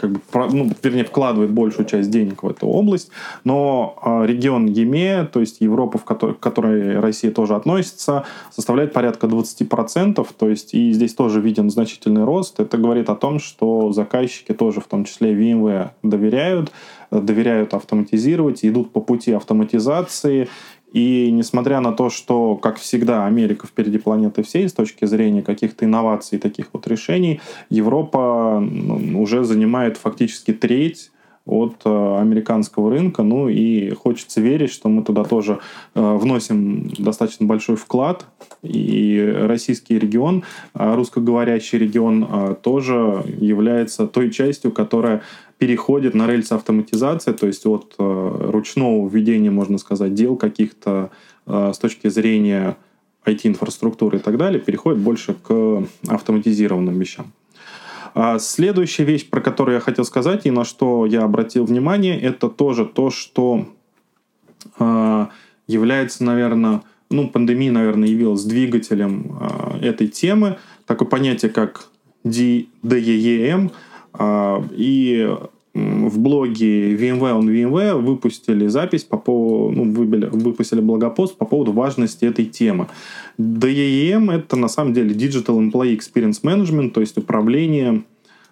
как 0.00 0.10
бы, 0.10 0.20
ну, 0.32 0.70
вернее, 0.82 1.04
вкладывает 1.04 1.50
большую 1.50 1.86
часть 1.86 2.10
денег 2.10 2.42
в 2.42 2.48
эту 2.48 2.66
область, 2.66 3.10
но 3.44 3.98
а, 4.02 4.24
регион 4.24 4.66
ЕМЕ, 4.66 5.28
то 5.32 5.40
есть 5.40 5.60
Европа, 5.60 5.98
в 5.98 6.04
которой, 6.04 6.34
к 6.34 6.40
которой 6.40 6.98
Россия 6.98 7.30
тоже 7.30 7.54
относится, 7.54 8.24
составляет 8.50 8.92
порядка 8.92 9.26
20%, 9.26 10.26
то 10.38 10.48
есть 10.48 10.74
и 10.74 10.92
здесь 10.92 11.14
тоже 11.14 11.40
виден 11.40 11.70
значительный 11.70 12.24
рост. 12.24 12.60
Это 12.60 12.78
говорит 12.78 13.10
о 13.10 13.14
том, 13.14 13.38
что 13.38 13.92
заказчики 13.92 14.52
тоже, 14.52 14.80
в 14.80 14.86
том 14.86 15.04
числе 15.04 15.34
VMware, 15.34 15.90
доверяют, 16.02 16.72
доверяют 17.10 17.74
автоматизировать, 17.74 18.64
идут 18.64 18.92
по 18.92 19.00
пути 19.00 19.32
автоматизации, 19.32 20.48
И 20.92 21.30
несмотря 21.30 21.80
на 21.80 21.92
то, 21.92 22.10
что, 22.10 22.56
как 22.56 22.78
всегда, 22.78 23.26
Америка 23.26 23.66
впереди 23.66 23.98
планеты 23.98 24.42
всей 24.42 24.68
с 24.68 24.72
точки 24.72 25.04
зрения 25.04 25.42
каких-то 25.42 25.84
инноваций 25.84 26.38
таких 26.38 26.66
вот 26.72 26.86
решений, 26.88 27.40
Европа 27.68 28.62
уже 29.14 29.44
занимает 29.44 29.96
фактически 29.96 30.52
треть 30.52 31.10
от 31.46 31.76
э, 31.84 32.18
американского 32.20 32.90
рынка. 32.90 33.22
Ну 33.22 33.48
и 33.48 33.90
хочется 33.90 34.40
верить, 34.40 34.70
что 34.70 34.88
мы 34.88 35.02
туда 35.02 35.24
тоже 35.24 35.58
э, 35.94 36.16
вносим 36.16 36.90
достаточно 36.98 37.46
большой 37.46 37.76
вклад. 37.76 38.26
И 38.62 39.34
российский 39.42 39.98
регион, 39.98 40.44
э, 40.74 40.94
русскоговорящий 40.94 41.78
регион 41.78 42.56
тоже 42.62 43.24
является 43.38 44.06
той 44.06 44.30
частью, 44.30 44.70
которая 44.70 45.22
переходит 45.60 46.14
на 46.14 46.26
рельсы 46.26 46.54
автоматизации, 46.54 47.32
то 47.32 47.46
есть 47.46 47.66
от 47.66 47.94
ручного 47.98 49.08
введения, 49.08 49.50
можно 49.50 49.78
сказать, 49.78 50.14
дел 50.14 50.36
каких-то 50.36 51.10
с 51.46 51.78
точки 51.78 52.08
зрения 52.08 52.76
IT-инфраструктуры 53.26 54.18
и 54.18 54.20
так 54.20 54.38
далее, 54.38 54.58
переходит 54.58 55.00
больше 55.00 55.34
к 55.34 55.84
автоматизированным 56.08 56.98
вещам. 56.98 57.32
А 58.14 58.38
следующая 58.38 59.04
вещь, 59.04 59.28
про 59.28 59.40
которую 59.40 59.74
я 59.74 59.80
хотел 59.80 60.04
сказать 60.04 60.46
и 60.46 60.50
на 60.50 60.64
что 60.64 61.06
я 61.06 61.22
обратил 61.22 61.64
внимание, 61.64 62.18
это 62.20 62.48
тоже 62.48 62.84
то, 62.84 63.10
что 63.10 63.68
э, 64.78 65.26
является, 65.66 66.24
наверное, 66.24 66.82
ну, 67.10 67.28
пандемия, 67.28 67.70
наверное, 67.70 68.08
явилась 68.08 68.44
двигателем 68.44 69.38
э, 69.40 69.86
этой 69.86 70.08
темы. 70.08 70.58
Такое 70.86 71.08
понятие, 71.08 71.50
как 71.50 71.88
DEEM. 72.24 73.70
Э, 74.18 74.62
и 74.72 75.36
в 75.72 76.18
блоге 76.18 76.96
VMware 76.96 77.40
on 77.40 77.46
VMware 77.46 77.94
выпустили 78.00 78.66
запись 78.66 79.04
по 79.04 79.16
поводу, 79.16 79.76
ну, 79.76 79.92
выбили, 79.92 80.26
выпустили 80.26 80.80
блогопост 80.80 81.36
по 81.36 81.44
поводу 81.44 81.72
важности 81.72 82.24
этой 82.24 82.46
темы. 82.46 82.88
DEM— 83.38 84.32
это 84.34 84.56
на 84.56 84.68
самом 84.68 84.94
деле 84.94 85.14
Digital 85.14 85.58
Employee 85.58 85.96
Experience 85.96 86.42
Management, 86.42 86.90
то 86.90 87.00
есть 87.00 87.16
управление 87.16 88.02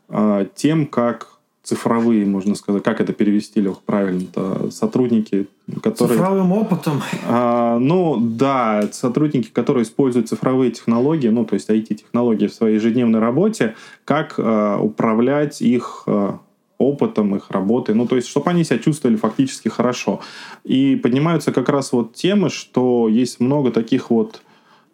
э, 0.08 0.46
тем, 0.54 0.86
как 0.86 1.37
цифровые, 1.68 2.24
можно 2.24 2.54
сказать, 2.54 2.82
как 2.82 3.00
это 3.02 3.12
перевести, 3.12 3.60
Лех, 3.60 3.80
правильно-то, 3.80 4.70
сотрудники, 4.70 5.48
которые... 5.82 6.16
Цифровым 6.16 6.52
опытом. 6.52 7.02
А, 7.26 7.78
ну, 7.78 8.16
да, 8.18 8.88
сотрудники, 8.92 9.50
которые 9.50 9.82
используют 9.82 10.30
цифровые 10.30 10.70
технологии, 10.70 11.28
ну, 11.28 11.44
то 11.44 11.54
есть 11.54 11.68
IT-технологии 11.68 12.46
в 12.46 12.54
своей 12.54 12.76
ежедневной 12.76 13.20
работе, 13.20 13.74
как 14.06 14.36
а, 14.38 14.78
управлять 14.80 15.60
их 15.60 16.04
а, 16.06 16.38
опытом 16.78 17.36
их 17.36 17.50
работы, 17.50 17.92
ну, 17.92 18.06
то 18.06 18.16
есть, 18.16 18.28
чтобы 18.28 18.50
они 18.50 18.64
себя 18.64 18.78
чувствовали 18.78 19.16
фактически 19.16 19.68
хорошо. 19.68 20.20
И 20.64 20.96
поднимаются 20.96 21.52
как 21.52 21.68
раз 21.68 21.92
вот 21.92 22.14
темы, 22.14 22.48
что 22.48 23.08
есть 23.08 23.40
много 23.40 23.72
таких 23.72 24.10
вот 24.10 24.40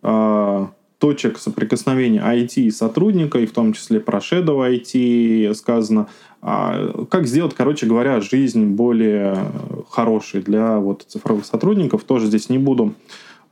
э, 0.03 0.67
точек 1.05 1.39
соприкосновения 1.39 2.23
IT 2.23 2.63
и 2.63 2.71
сотрудника, 2.71 3.39
и 3.39 3.45
в 3.45 3.53
том 3.53 3.75
числе 3.75 4.01
про 4.01 4.21
Shadow 4.21 4.67
IT 4.67 5.55
сказано, 5.55 6.09
э, 6.45 7.05
как 7.11 7.27
сделать, 7.27 7.55
короче 7.55 7.87
говоря, 7.87 8.21
жизнь 8.21 8.67
более 8.67 9.39
хорошей 9.91 10.43
для 10.43 10.79
вот 10.79 11.05
цифровых 11.09 11.45
сотрудников. 11.45 12.05
Тоже 12.05 12.27
здесь 12.27 12.49
не 12.49 12.59
буду 12.59 12.95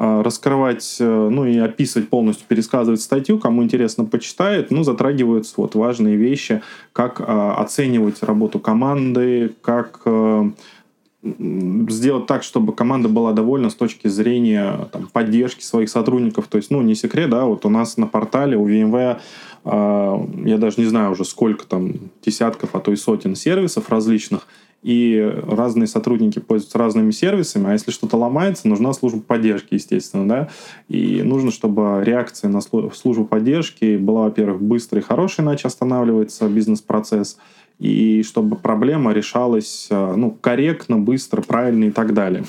а, 0.04 0.20
раскрывать, 0.24 0.96
э, 0.98 1.28
ну 1.30 1.44
и 1.44 1.56
описывать 1.58 2.08
полностью, 2.08 2.44
пересказывать 2.48 3.00
статью, 3.00 3.38
кому 3.38 3.62
интересно, 3.62 4.04
почитает, 4.04 4.72
ну, 4.72 4.82
затрагиваются 4.82 5.54
вот 5.58 5.76
важные 5.76 6.16
вещи, 6.16 6.60
как 6.92 7.20
э, 7.20 7.24
оценивать 7.24 8.20
работу 8.24 8.58
команды, 8.58 9.52
как 9.62 10.00
э, 10.04 10.50
сделать 11.22 12.26
так, 12.26 12.42
чтобы 12.42 12.72
команда 12.72 13.08
была 13.08 13.32
довольна 13.32 13.70
с 13.70 13.74
точки 13.74 14.08
зрения 14.08 14.88
там, 14.90 15.08
поддержки 15.12 15.62
своих 15.62 15.88
сотрудников. 15.88 16.48
То 16.48 16.56
есть, 16.56 16.70
ну, 16.70 16.82
не 16.82 16.94
секрет, 16.94 17.30
да, 17.30 17.44
вот 17.44 17.64
у 17.64 17.68
нас 17.68 17.96
на 17.96 18.06
портале 18.06 18.56
у 18.56 18.68
VMware 18.68 19.20
я 19.64 20.58
даже 20.58 20.80
не 20.80 20.86
знаю 20.86 21.12
уже 21.12 21.24
сколько 21.24 21.64
там 21.64 21.92
десятков, 22.24 22.70
а 22.74 22.80
то 22.80 22.92
и 22.92 22.96
сотен 22.96 23.36
сервисов 23.36 23.90
различных, 23.90 24.48
и 24.82 25.32
разные 25.46 25.86
сотрудники 25.86 26.40
пользуются 26.40 26.78
разными 26.78 27.12
сервисами, 27.12 27.70
а 27.70 27.72
если 27.72 27.92
что-то 27.92 28.16
ломается, 28.16 28.66
нужна 28.66 28.92
служба 28.92 29.20
поддержки, 29.20 29.74
естественно, 29.74 30.26
да, 30.26 30.48
и 30.88 31.22
нужно, 31.22 31.52
чтобы 31.52 32.02
реакция 32.04 32.50
на 32.50 32.60
службу 32.60 33.24
поддержки 33.24 33.96
была, 33.96 34.24
во-первых, 34.24 34.60
быстрой 34.60 35.00
и 35.00 35.04
хорошей, 35.04 35.42
иначе 35.42 35.68
останавливается 35.68 36.48
бизнес-процесс, 36.48 37.38
и 37.78 38.22
чтобы 38.22 38.56
проблема 38.56 39.12
решалась 39.12 39.88
а, 39.90 40.14
ну, 40.14 40.30
корректно, 40.30 40.98
быстро, 40.98 41.42
правильно 41.42 41.84
и 41.84 41.90
так 41.90 42.14
далее. 42.14 42.44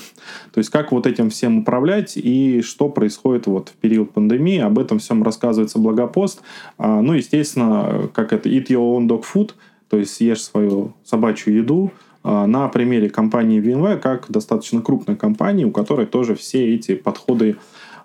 То 0.52 0.58
есть 0.58 0.70
как 0.70 0.92
вот 0.92 1.06
этим 1.06 1.30
всем 1.30 1.58
управлять 1.58 2.16
и 2.16 2.62
что 2.62 2.88
происходит 2.88 3.46
вот 3.46 3.70
в 3.70 3.72
период 3.72 4.12
пандемии, 4.12 4.58
об 4.58 4.78
этом 4.78 4.98
всем 4.98 5.22
рассказывается 5.22 5.78
блогопост. 5.78 6.42
А, 6.78 7.00
ну, 7.00 7.14
естественно, 7.14 8.08
как 8.12 8.32
это 8.32 8.48
eat 8.48 8.66
your 8.68 8.96
own 8.96 9.08
dog 9.08 9.24
food, 9.24 9.52
то 9.88 9.98
есть 9.98 10.14
съешь 10.14 10.42
свою 10.42 10.94
собачью 11.04 11.54
еду, 11.54 11.92
а, 12.24 12.46
на 12.46 12.68
примере 12.68 13.10
компании 13.10 13.60
VMware 13.60 13.98
как 13.98 14.30
достаточно 14.30 14.80
крупной 14.80 15.14
компании, 15.14 15.64
у 15.64 15.70
которой 15.70 16.06
тоже 16.06 16.34
все 16.34 16.74
эти 16.74 16.94
подходы 16.94 17.56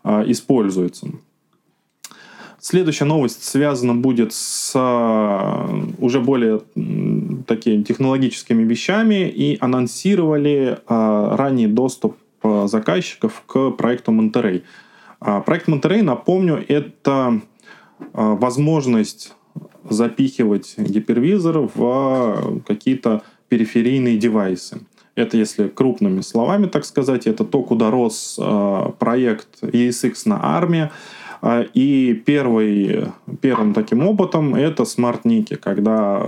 а, 0.04 0.24
используются. 0.28 1.08
Следующая 2.62 3.06
новость 3.06 3.44
связана 3.46 3.96
будет 3.96 4.34
с 4.34 4.74
а, 4.76 5.70
уже 5.98 6.20
более 6.20 6.60
такими 7.48 7.84
технологическими 7.84 8.64
вещами 8.64 9.30
и 9.30 9.58
анонсировали 9.62 10.78
ранний 10.88 11.68
доступ 11.68 12.18
заказчиков 12.44 13.44
к 13.46 13.72
проекту 13.72 14.12
Monterey. 14.12 14.64
Проект 15.20 15.68
Monterey, 15.68 16.02
напомню, 16.02 16.64
это 16.68 17.42
возможность 18.14 19.34
запихивать 19.90 20.76
гипервизор 20.78 21.70
в 21.74 22.62
какие-то 22.66 23.24
периферийные 23.50 24.18
девайсы. 24.18 24.82
Это 25.16 25.36
если 25.36 25.68
крупными 25.68 26.22
словами, 26.22 26.68
так 26.68 26.86
сказать, 26.86 27.28
это 27.28 27.44
то, 27.44 27.62
куда 27.64 27.92
рос 27.92 28.40
проект 29.00 29.62
ESX 29.62 30.14
на 30.26 30.40
армии. 30.42 30.90
Э, 31.42 31.66
и 31.74 32.14
первый, 32.14 33.08
первым 33.42 33.74
таким 33.74 34.06
опытом 34.06 34.56
это 34.56 34.86
смартники, 34.86 35.56
когда 35.56 36.26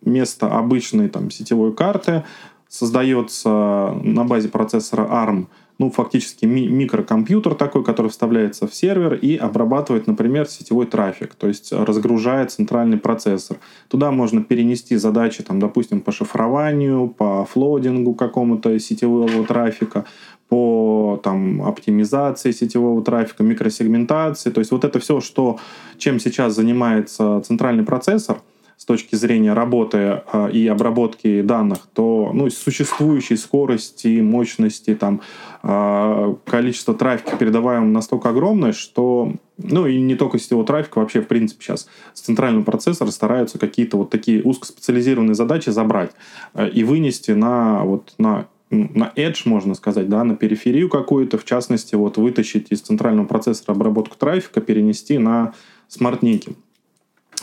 вместо 0.00 0.58
обычной 0.58 1.08
там, 1.08 1.30
сетевой 1.30 1.72
карты 1.72 2.24
создается 2.68 3.94
на 4.02 4.24
базе 4.24 4.48
процессора 4.48 5.02
ARM– 5.02 5.46
ну, 5.82 5.90
фактически 5.90 6.46
ми- 6.46 6.68
микрокомпьютер 6.68 7.54
такой, 7.54 7.82
который 7.82 8.08
вставляется 8.08 8.68
в 8.68 8.74
сервер 8.74 9.14
и 9.14 9.36
обрабатывает, 9.36 10.06
например, 10.06 10.46
сетевой 10.46 10.86
трафик, 10.86 11.34
то 11.34 11.48
есть 11.48 11.72
разгружает 11.72 12.52
центральный 12.52 12.98
процессор. 12.98 13.56
Туда 13.88 14.12
можно 14.12 14.42
перенести 14.44 14.96
задачи, 14.96 15.42
там, 15.42 15.58
допустим, 15.58 16.00
по 16.00 16.12
шифрованию, 16.12 17.08
по 17.08 17.44
флоудингу 17.44 18.14
какому-то 18.14 18.78
сетевого 18.78 19.44
трафика, 19.44 20.04
по 20.52 21.18
там, 21.24 21.62
оптимизации 21.62 22.50
сетевого 22.50 23.02
трафика, 23.02 23.42
микросегментации. 23.42 24.50
То 24.50 24.58
есть 24.58 24.70
вот 24.70 24.84
это 24.84 25.00
все, 25.00 25.22
что, 25.22 25.58
чем 25.96 26.20
сейчас 26.20 26.54
занимается 26.54 27.40
центральный 27.40 27.84
процессор– 27.84 28.36
с 28.82 28.84
точки 28.84 29.14
зрения 29.14 29.52
работы 29.52 30.22
э, 30.32 30.50
и 30.50 30.66
обработки 30.66 31.42
данных, 31.42 31.86
то 31.92 32.32
ну, 32.34 32.50
существующей 32.50 33.36
скорости, 33.36 34.20
мощности, 34.20 34.96
там, 34.96 35.20
э, 35.62 36.34
количество 36.44 36.92
трафика 36.92 37.36
передаваемого 37.36 37.88
настолько 37.88 38.30
огромное, 38.30 38.72
что 38.72 39.34
ну 39.58 39.86
и 39.86 40.00
не 40.00 40.16
только 40.16 40.40
сетевого 40.40 40.66
трафика, 40.66 40.98
вообще, 40.98 41.20
в 41.20 41.28
принципе, 41.28 41.62
сейчас 41.62 41.86
с 42.12 42.22
центрального 42.22 42.64
процессора 42.64 43.12
стараются 43.12 43.56
какие-то 43.56 43.98
вот 43.98 44.10
такие 44.10 44.42
узкоспециализированные 44.42 45.36
задачи 45.36 45.70
забрать 45.70 46.10
э, 46.54 46.68
и 46.68 46.82
вынести 46.82 47.30
на, 47.30 47.84
вот, 47.84 48.14
на 48.18 48.48
на 48.72 49.12
edge, 49.16 49.42
можно 49.44 49.74
сказать, 49.74 50.08
да, 50.08 50.24
на 50.24 50.34
периферию 50.34 50.88
какую-то, 50.88 51.38
в 51.38 51.44
частности, 51.44 51.94
вот 51.94 52.16
вытащить 52.16 52.68
из 52.70 52.80
центрального 52.80 53.26
процессора 53.26 53.74
обработку 53.74 54.16
трафика, 54.16 54.60
перенести 54.60 55.18
на 55.18 55.54
смартники. 55.88 56.56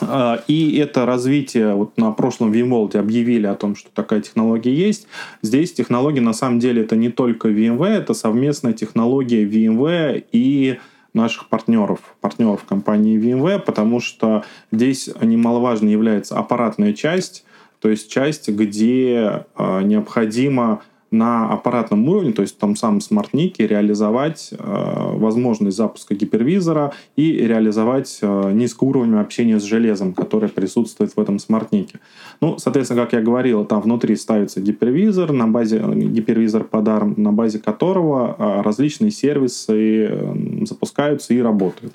А, 0.02 0.42
и 0.48 0.78
это 0.78 1.06
развитие, 1.06 1.76
вот 1.76 1.98
на 1.98 2.12
прошлом 2.12 2.52
VMworld 2.52 2.98
объявили 2.98 3.46
о 3.46 3.56
том, 3.56 3.76
что 3.76 3.90
такая 3.94 4.22
технология 4.22 4.74
есть. 4.74 5.08
Здесь 5.42 5.74
технология 5.74 6.22
на 6.22 6.34
самом 6.34 6.60
деле 6.60 6.84
это 6.84 6.96
не 6.96 7.10
только 7.10 7.50
VMware, 7.50 7.98
это 7.98 8.14
совместная 8.14 8.74
технология 8.74 9.46
VMware 9.46 10.26
и 10.32 10.80
наших 11.14 11.48
партнеров, 11.50 12.00
партнеров 12.22 12.64
компании 12.68 13.20
VMware, 13.20 13.60
потому 13.60 14.00
что 14.00 14.44
здесь 14.72 15.10
немаловажно 15.22 15.90
является 15.90 16.38
аппаратная 16.38 16.94
часть, 16.94 17.44
то 17.82 17.90
есть 17.90 18.12
часть, 18.12 18.50
где 18.50 19.46
э, 19.58 19.82
необходимо 19.84 20.82
на 21.12 21.50
аппаратном 21.50 22.08
уровне, 22.08 22.32
то 22.32 22.42
есть 22.42 22.56
в 22.56 22.60
том 22.60 22.76
самом 22.76 23.02
смартнике, 23.02 23.68
реализовать 23.68 24.50
э, 24.52 24.58
возможность 24.58 25.78
запуска 25.78 26.16
гипервизора 26.16 26.94
и 27.16 27.32
реализовать 27.32 28.20
э, 28.22 28.52
низкоуровневое 28.54 29.22
общение 29.22 29.60
с 29.60 29.64
железом, 29.64 30.14
которое 30.14 30.50
присутствует 30.50 31.16
в 31.16 31.20
этом 31.20 31.40
смартнике. 31.40 32.00
Ну, 32.42 32.58
соответственно, 32.58 33.02
как 33.02 33.14
я 33.14 33.22
говорил, 33.22 33.66
там 33.66 33.82
внутри 33.82 34.16
ставится 34.16 34.62
гипервизор, 34.62 35.32
на 35.32 35.48
базе 35.48 35.80
гипервизор 35.80 36.64
под 36.64 36.88
ARM, 36.88 37.20
на 37.20 37.32
базе 37.32 37.60
которого 37.60 38.36
э, 38.38 38.62
различные 38.62 39.12
сервисы 39.12 40.08
э, 40.10 40.66
запускаются 40.66 41.34
и 41.34 41.42
работают. 41.42 41.94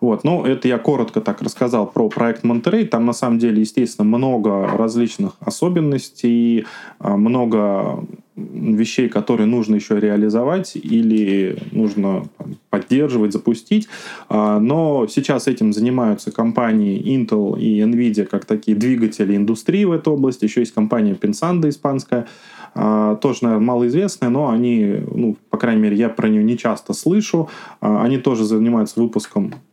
Вот. 0.00 0.22
Ну, 0.22 0.44
это 0.44 0.68
я 0.68 0.78
коротко 0.78 1.20
так 1.20 1.42
рассказал 1.42 1.86
про 1.86 2.08
проект 2.08 2.44
Монтерей. 2.44 2.86
Там, 2.86 3.04
на 3.06 3.12
самом 3.12 3.38
деле, 3.38 3.60
естественно, 3.60 4.06
много 4.06 4.66
различных 4.66 5.32
особенностей, 5.40 6.66
а, 7.00 7.16
много 7.16 8.04
вещей, 8.38 9.08
которые 9.08 9.46
нужно 9.46 9.76
еще 9.76 9.98
реализовать 9.98 10.76
или 10.76 11.58
нужно 11.72 12.24
поддерживать, 12.70 13.32
запустить. 13.32 13.88
А, 14.28 14.58
но 14.58 15.06
сейчас 15.08 15.48
этим 15.48 15.72
занимаются 15.72 16.30
компании 16.30 17.00
Intel 17.16 17.58
и 17.58 17.80
Nvidia 17.80 18.24
как 18.24 18.44
такие 18.44 18.76
двигатели 18.76 19.36
индустрии 19.36 19.84
в 19.84 19.92
этой 19.92 20.12
области. 20.12 20.44
Еще 20.44 20.60
есть 20.60 20.74
компания 20.74 21.12
Pensando 21.12 21.68
испанская, 21.68 22.26
а, 22.74 23.16
тоже, 23.16 23.40
наверное, 23.42 23.66
малоизвестная, 23.66 24.30
но 24.30 24.48
они, 24.48 25.00
ну, 25.12 25.36
по 25.50 25.58
крайней 25.58 25.82
мере, 25.82 25.96
я 25.96 26.08
про 26.08 26.28
нее 26.28 26.44
не 26.44 26.56
часто 26.56 26.92
слышу. 26.92 27.48
Они 27.80 28.18
тоже 28.18 28.44
занимаются 28.44 29.00
выпуском 29.00 29.52
а, 29.52 29.67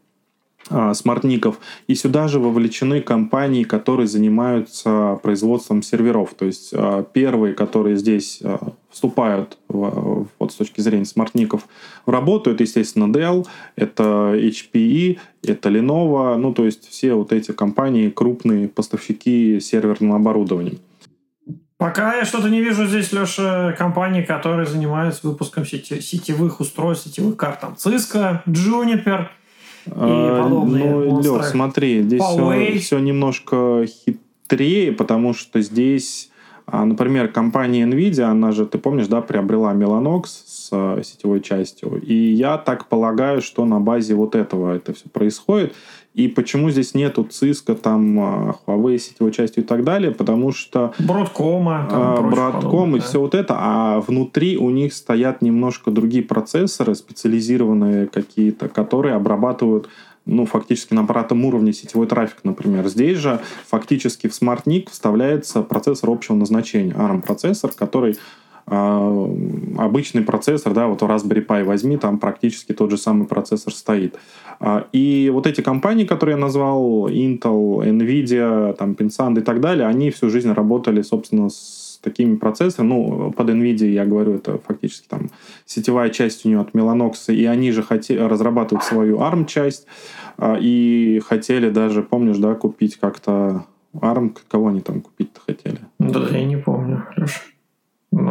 смартников. 0.93 1.59
И 1.87 1.95
сюда 1.95 2.27
же 2.27 2.39
вовлечены 2.39 3.01
компании, 3.01 3.63
которые 3.63 4.07
занимаются 4.07 5.19
производством 5.21 5.83
серверов. 5.83 6.33
То 6.33 6.45
есть 6.45 6.71
а, 6.73 7.03
первые, 7.03 7.53
которые 7.53 7.97
здесь 7.97 8.39
а, 8.43 8.73
вступают 8.89 9.57
в, 9.67 10.27
вот 10.39 10.51
с 10.51 10.55
точки 10.55 10.81
зрения 10.81 11.05
смартников 11.05 11.67
в 12.05 12.09
работу, 12.09 12.49
это, 12.49 12.63
естественно, 12.63 13.11
Dell, 13.11 13.45
это 13.75 14.33
HPE, 14.35 15.19
это 15.43 15.69
Lenovo, 15.69 16.35
ну, 16.37 16.53
то 16.53 16.65
есть 16.65 16.89
все 16.89 17.13
вот 17.13 17.31
эти 17.31 17.51
компании 17.51 18.09
крупные 18.09 18.67
поставщики 18.67 19.59
серверного 19.59 20.15
оборудования. 20.15 20.77
Пока 21.77 22.15
я 22.15 22.25
что-то 22.25 22.49
не 22.49 22.61
вижу 22.61 22.87
здесь, 22.87 23.11
Леша, 23.11 23.73
компании, 23.73 24.23
которые 24.23 24.65
занимаются 24.65 25.27
выпуском 25.27 25.65
сети, 25.65 25.99
сетевых 25.99 26.61
устройств, 26.61 27.07
сетевых 27.07 27.35
карт. 27.35 27.59
Там 27.59 27.73
Cisco, 27.73 28.39
Juniper– 28.47 29.27
а, 29.91 30.47
ну, 30.47 31.21
Лех, 31.21 31.45
смотри, 31.45 32.01
здесь 32.03 32.21
все, 32.21 32.79
все 32.79 32.99
немножко 32.99 33.85
хитрее, 33.85 34.91
потому 34.91 35.33
что 35.33 35.61
здесь, 35.61 36.29
а, 36.65 36.85
например, 36.85 37.27
компания 37.29 37.85
Nvidia, 37.85 38.23
она 38.23 38.51
же, 38.51 38.65
ты 38.65 38.77
помнишь, 38.77 39.07
да, 39.07 39.21
приобрела 39.21 39.73
Mellanox 39.73 40.23
с 40.25 40.69
а, 40.71 41.01
сетевой 41.03 41.41
частью. 41.41 42.01
И 42.01 42.13
я 42.13 42.57
так 42.57 42.87
полагаю, 42.87 43.41
что 43.41 43.65
на 43.65 43.79
базе 43.79 44.15
вот 44.15 44.35
этого 44.35 44.75
это 44.75 44.93
все 44.93 45.09
происходит. 45.09 45.73
И 46.15 46.29
почему 46.29 46.69
здесь 46.69 46.93
нету 46.93 47.27
Cisco, 47.29 47.75
там, 47.75 48.19
а, 48.19 48.55
Huawei 48.65 48.97
сетевой 48.97 49.33
частью 49.33 49.65
и 49.65 49.67
так 49.67 49.83
далее? 49.83 50.11
Потому 50.11 50.53
что... 50.53 50.93
Бродкома. 50.97 51.89
Бродком 52.31 52.95
и 52.95 52.99
да. 52.99 53.05
все 53.05 53.19
вот 53.19 53.35
это. 53.35 53.55
А 53.57 53.99
внутри 53.99 54.57
у 54.57 54.69
них 54.69 54.93
стоят 54.93 55.41
немножко 55.41 55.91
другие 55.91 56.23
процессоры, 56.23 56.95
специализированные 56.95 58.07
какие-то, 58.07 58.69
которые 58.69 59.15
обрабатывают 59.15 59.89
ну, 60.25 60.45
фактически 60.45 60.93
на 60.93 61.01
аппаратном 61.01 61.43
уровне 61.43 61.73
сетевой 61.73 62.07
трафик, 62.07 62.37
например. 62.43 62.87
Здесь 62.87 63.17
же 63.17 63.41
фактически 63.67 64.27
в 64.27 64.31
SmartNIC 64.31 64.89
вставляется 64.89 65.61
процессор 65.63 66.09
общего 66.09 66.35
назначения, 66.35 66.93
ARM-процессор, 66.93 67.71
который 67.75 68.17
обычный 68.67 70.23
процессор, 70.23 70.73
да, 70.73 70.87
вот 70.87 71.01
Raspberry 71.03 71.45
Pi 71.45 71.63
возьми, 71.63 71.97
там 71.97 72.17
практически 72.17 72.73
тот 72.73 72.89
же 72.89 72.97
самый 72.97 73.27
процессор 73.27 73.71
стоит. 73.73 74.15
А, 74.59 74.87
и 74.91 75.29
вот 75.31 75.45
эти 75.45 75.61
компании, 75.61 76.05
которые 76.05 76.35
я 76.35 76.41
назвал, 76.41 77.07
Intel, 77.07 77.83
Nvidia, 77.83 78.73
там, 78.73 78.93
Pensando 78.93 79.39
и 79.39 79.43
так 79.43 79.61
далее, 79.61 79.85
они 79.85 80.09
всю 80.09 80.29
жизнь 80.29 80.51
работали, 80.51 81.03
собственно, 81.03 81.49
с 81.49 81.99
такими 82.01 82.37
процессорами. 82.37 82.89
Ну, 82.89 83.31
под 83.33 83.49
Nvidia, 83.49 83.87
я 83.87 84.05
говорю, 84.05 84.33
это 84.33 84.57
фактически 84.57 85.07
там 85.07 85.29
сетевая 85.65 86.09
часть 86.09 86.45
у 86.45 86.49
нее 86.49 86.59
от 86.59 86.71
Mellanox, 86.71 87.33
и 87.33 87.45
они 87.45 87.71
же 87.71 87.83
хотели 87.83 88.19
разрабатывать 88.19 88.83
свою 88.83 89.19
ARM-часть, 89.19 89.85
а, 90.37 90.57
и 90.59 91.21
хотели 91.23 91.69
даже, 91.69 92.01
помнишь, 92.01 92.37
да, 92.37 92.55
купить 92.55 92.97
как-то 92.97 93.65
ARM, 93.93 94.35
кого 94.47 94.69
они 94.69 94.81
там 94.81 95.01
купить-то 95.01 95.39
хотели? 95.45 95.79
Да, 95.99 96.27
я 96.31 96.43
не 96.43 96.57
помню, 96.57 97.05
Леша. 97.15 97.41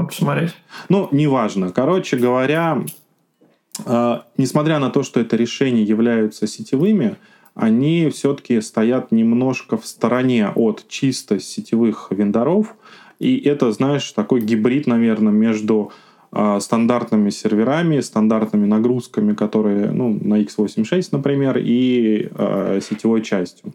Посмотреть. 0.06 0.54
Ну, 0.88 1.08
неважно. 1.10 1.72
Короче 1.72 2.16
говоря, 2.16 2.84
э, 3.84 4.18
несмотря 4.36 4.78
на 4.78 4.90
то, 4.90 5.02
что 5.02 5.20
это 5.20 5.36
решения 5.36 5.82
являются 5.82 6.46
сетевыми, 6.46 7.16
они 7.54 8.10
все-таки 8.10 8.60
стоят 8.60 9.12
немножко 9.12 9.76
в 9.76 9.86
стороне 9.86 10.48
от 10.48 10.86
чисто 10.88 11.38
сетевых 11.38 12.08
вендоров. 12.10 12.74
И 13.20 13.38
это, 13.38 13.70
знаешь, 13.72 14.10
такой 14.12 14.40
гибрид, 14.40 14.86
наверное, 14.86 15.32
между 15.32 15.92
э, 16.32 16.58
стандартными 16.60 17.30
серверами, 17.30 18.00
стандартными 18.00 18.66
нагрузками, 18.66 19.34
которые 19.34 19.92
ну, 19.92 20.18
на 20.20 20.42
x86, 20.42 21.08
например, 21.12 21.58
и 21.58 22.28
э, 22.34 22.80
сетевой 22.82 23.22
частью 23.22 23.72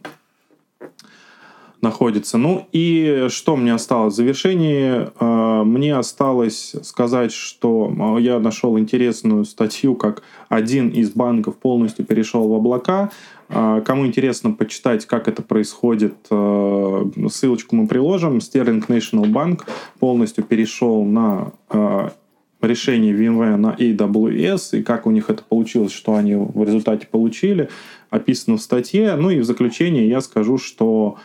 находится. 1.81 2.37
Ну 2.37 2.67
и 2.71 3.27
что 3.29 3.55
мне 3.55 3.73
осталось? 3.73 4.13
В 4.13 4.17
завершении 4.17 5.09
э, 5.19 5.63
мне 5.63 5.95
осталось 5.95 6.75
сказать, 6.83 7.31
что 7.31 8.17
э, 8.17 8.21
я 8.21 8.39
нашел 8.39 8.77
интересную 8.77 9.45
статью, 9.45 9.95
как 9.95 10.23
один 10.49 10.89
из 10.89 11.11
банков 11.11 11.57
полностью 11.57 12.05
перешел 12.05 12.47
в 12.47 12.53
облака. 12.53 13.11
Э, 13.47 13.81
кому 13.85 14.05
интересно 14.05 14.51
почитать, 14.51 15.05
как 15.05 15.27
это 15.27 15.41
происходит, 15.41 16.15
ссылочку 17.29 17.75
мы 17.75 17.87
приложим. 17.87 18.37
Sterling 18.37 18.85
National 18.87 19.25
Bank 19.25 19.61
полностью 19.99 20.43
перешел 20.43 21.03
на 21.05 21.51
решение 22.61 23.13
VMware 23.13 23.55
на 23.55 23.73
AWS 23.73 24.79
и 24.79 24.83
как 24.83 25.05
у 25.05 25.11
них 25.11 25.29
это 25.29 25.43
получилось, 25.43 25.93
что 25.93 26.15
они 26.15 26.35
в 26.35 26.61
результате 26.65 27.07
получили, 27.07 27.69
описано 28.09 28.57
в 28.57 28.61
статье. 28.61 29.15
Ну 29.15 29.29
и 29.29 29.39
в 29.39 29.45
заключение 29.45 30.09
я 30.09 30.19
скажу, 30.19 30.57
что 30.57 31.17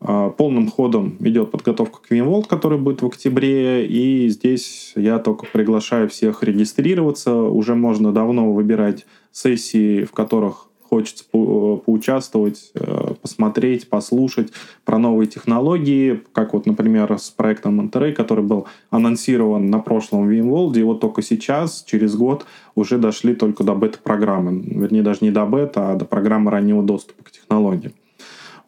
полным 0.00 0.70
ходом 0.70 1.16
идет 1.20 1.50
подготовка 1.50 2.00
к 2.00 2.10
VMworld, 2.10 2.46
который 2.48 2.78
будет 2.78 3.02
в 3.02 3.06
октябре, 3.06 3.86
и 3.86 4.28
здесь 4.28 4.92
я 4.96 5.18
только 5.18 5.46
приглашаю 5.46 6.08
всех 6.08 6.42
регистрироваться. 6.42 7.34
Уже 7.34 7.74
можно 7.74 8.12
давно 8.12 8.52
выбирать 8.52 9.06
сессии, 9.32 10.04
в 10.04 10.12
которых 10.12 10.70
хочется 10.90 11.24
по 11.30 11.76
поучаствовать, 11.76 12.72
э, 12.74 13.14
посмотреть, 13.22 13.88
послушать 13.88 14.52
про 14.84 14.98
новые 14.98 15.28
технологии, 15.28 16.20
как 16.32 16.52
вот, 16.52 16.66
например, 16.66 17.16
с 17.16 17.30
проектом 17.30 17.80
Monterey, 17.80 18.12
который 18.12 18.44
был 18.44 18.66
анонсирован 18.90 19.70
на 19.70 19.78
прошлом 19.78 20.28
VMworld, 20.28 20.78
и 20.78 20.82
вот 20.82 21.00
только 21.00 21.22
сейчас, 21.22 21.84
через 21.86 22.16
год, 22.16 22.44
уже 22.74 22.98
дошли 22.98 23.34
только 23.36 23.62
до 23.62 23.74
бета-программы. 23.74 24.60
Вернее, 24.60 25.02
даже 25.02 25.20
не 25.22 25.30
до 25.30 25.46
бета, 25.46 25.92
а 25.92 25.94
до 25.94 26.04
программы 26.04 26.50
раннего 26.50 26.82
доступа 26.82 27.22
к 27.22 27.30
технологиям. 27.30 27.92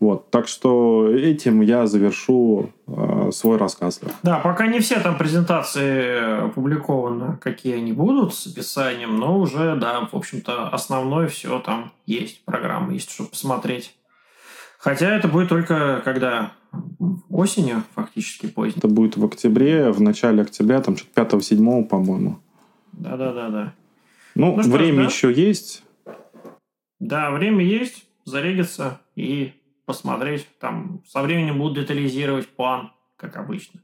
Вот, 0.02 0.30
так 0.30 0.48
что 0.48 1.08
этим 1.08 1.60
я 1.60 1.86
завершу 1.86 2.70
э, 2.88 3.30
свой 3.30 3.56
рассказ. 3.56 4.00
Да, 4.24 4.40
пока 4.40 4.66
не 4.66 4.80
все 4.80 4.98
там 4.98 5.16
презентации 5.16 6.46
опубликованы, 6.46 7.36
какие 7.36 7.76
они 7.76 7.92
будут 7.92 8.34
с 8.34 8.48
описанием, 8.48 9.16
но 9.16 9.38
уже, 9.38 9.76
да, 9.76 10.08
в 10.10 10.16
общем-то, 10.16 10.70
основное 10.70 11.28
все 11.28 11.60
там 11.60 11.92
есть, 12.04 12.44
программа 12.44 12.94
есть, 12.94 13.12
чтобы 13.12 13.30
посмотреть. 13.30 13.94
Хотя 14.76 15.08
это 15.08 15.28
будет 15.28 15.50
только 15.50 16.02
когда 16.04 16.50
осенью, 17.30 17.84
фактически 17.94 18.48
поздно. 18.48 18.80
Это 18.80 18.88
будет 18.88 19.16
в 19.16 19.24
октябре, 19.24 19.92
в 19.92 20.00
начале 20.00 20.42
октября, 20.42 20.80
там 20.80 20.96
что-то 20.96 21.36
5-7, 21.36 21.84
по-моему. 21.84 22.40
Да-да-да-да. 22.90 23.72
Ну, 24.34 24.56
ну 24.56 24.62
время 24.68 25.04
да? 25.04 25.10
еще 25.10 25.32
есть. 25.32 25.84
Да, 26.98 27.30
время 27.30 27.64
есть, 27.64 28.04
зарегиться 28.24 29.00
и 29.14 29.52
посмотреть. 29.84 30.46
Там 30.58 31.02
со 31.06 31.22
временем 31.22 31.58
будут 31.58 31.78
детализировать 31.78 32.48
план, 32.48 32.92
как 33.16 33.36
обычно. 33.36 33.80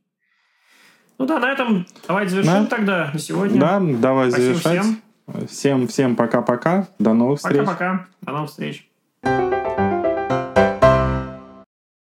Ну 1.18 1.26
да, 1.26 1.40
на 1.40 1.50
этом 1.50 1.86
давайте 2.06 2.30
завершим 2.30 2.64
да. 2.64 2.66
тогда 2.66 3.10
на 3.12 3.18
сегодня. 3.18 3.60
Да, 3.60 3.80
давай 3.80 4.30
Спасибо 4.30 4.54
завершать. 4.54 4.80
Всем. 4.80 5.46
Всем, 5.46 5.88
всем 5.88 6.16
пока-пока. 6.16 6.88
До 6.98 7.12
новых 7.12 7.38
встреч. 7.38 7.58
Пока-пока. 7.58 8.06
До 8.22 8.32
новых 8.32 8.50
встреч. 8.50 8.88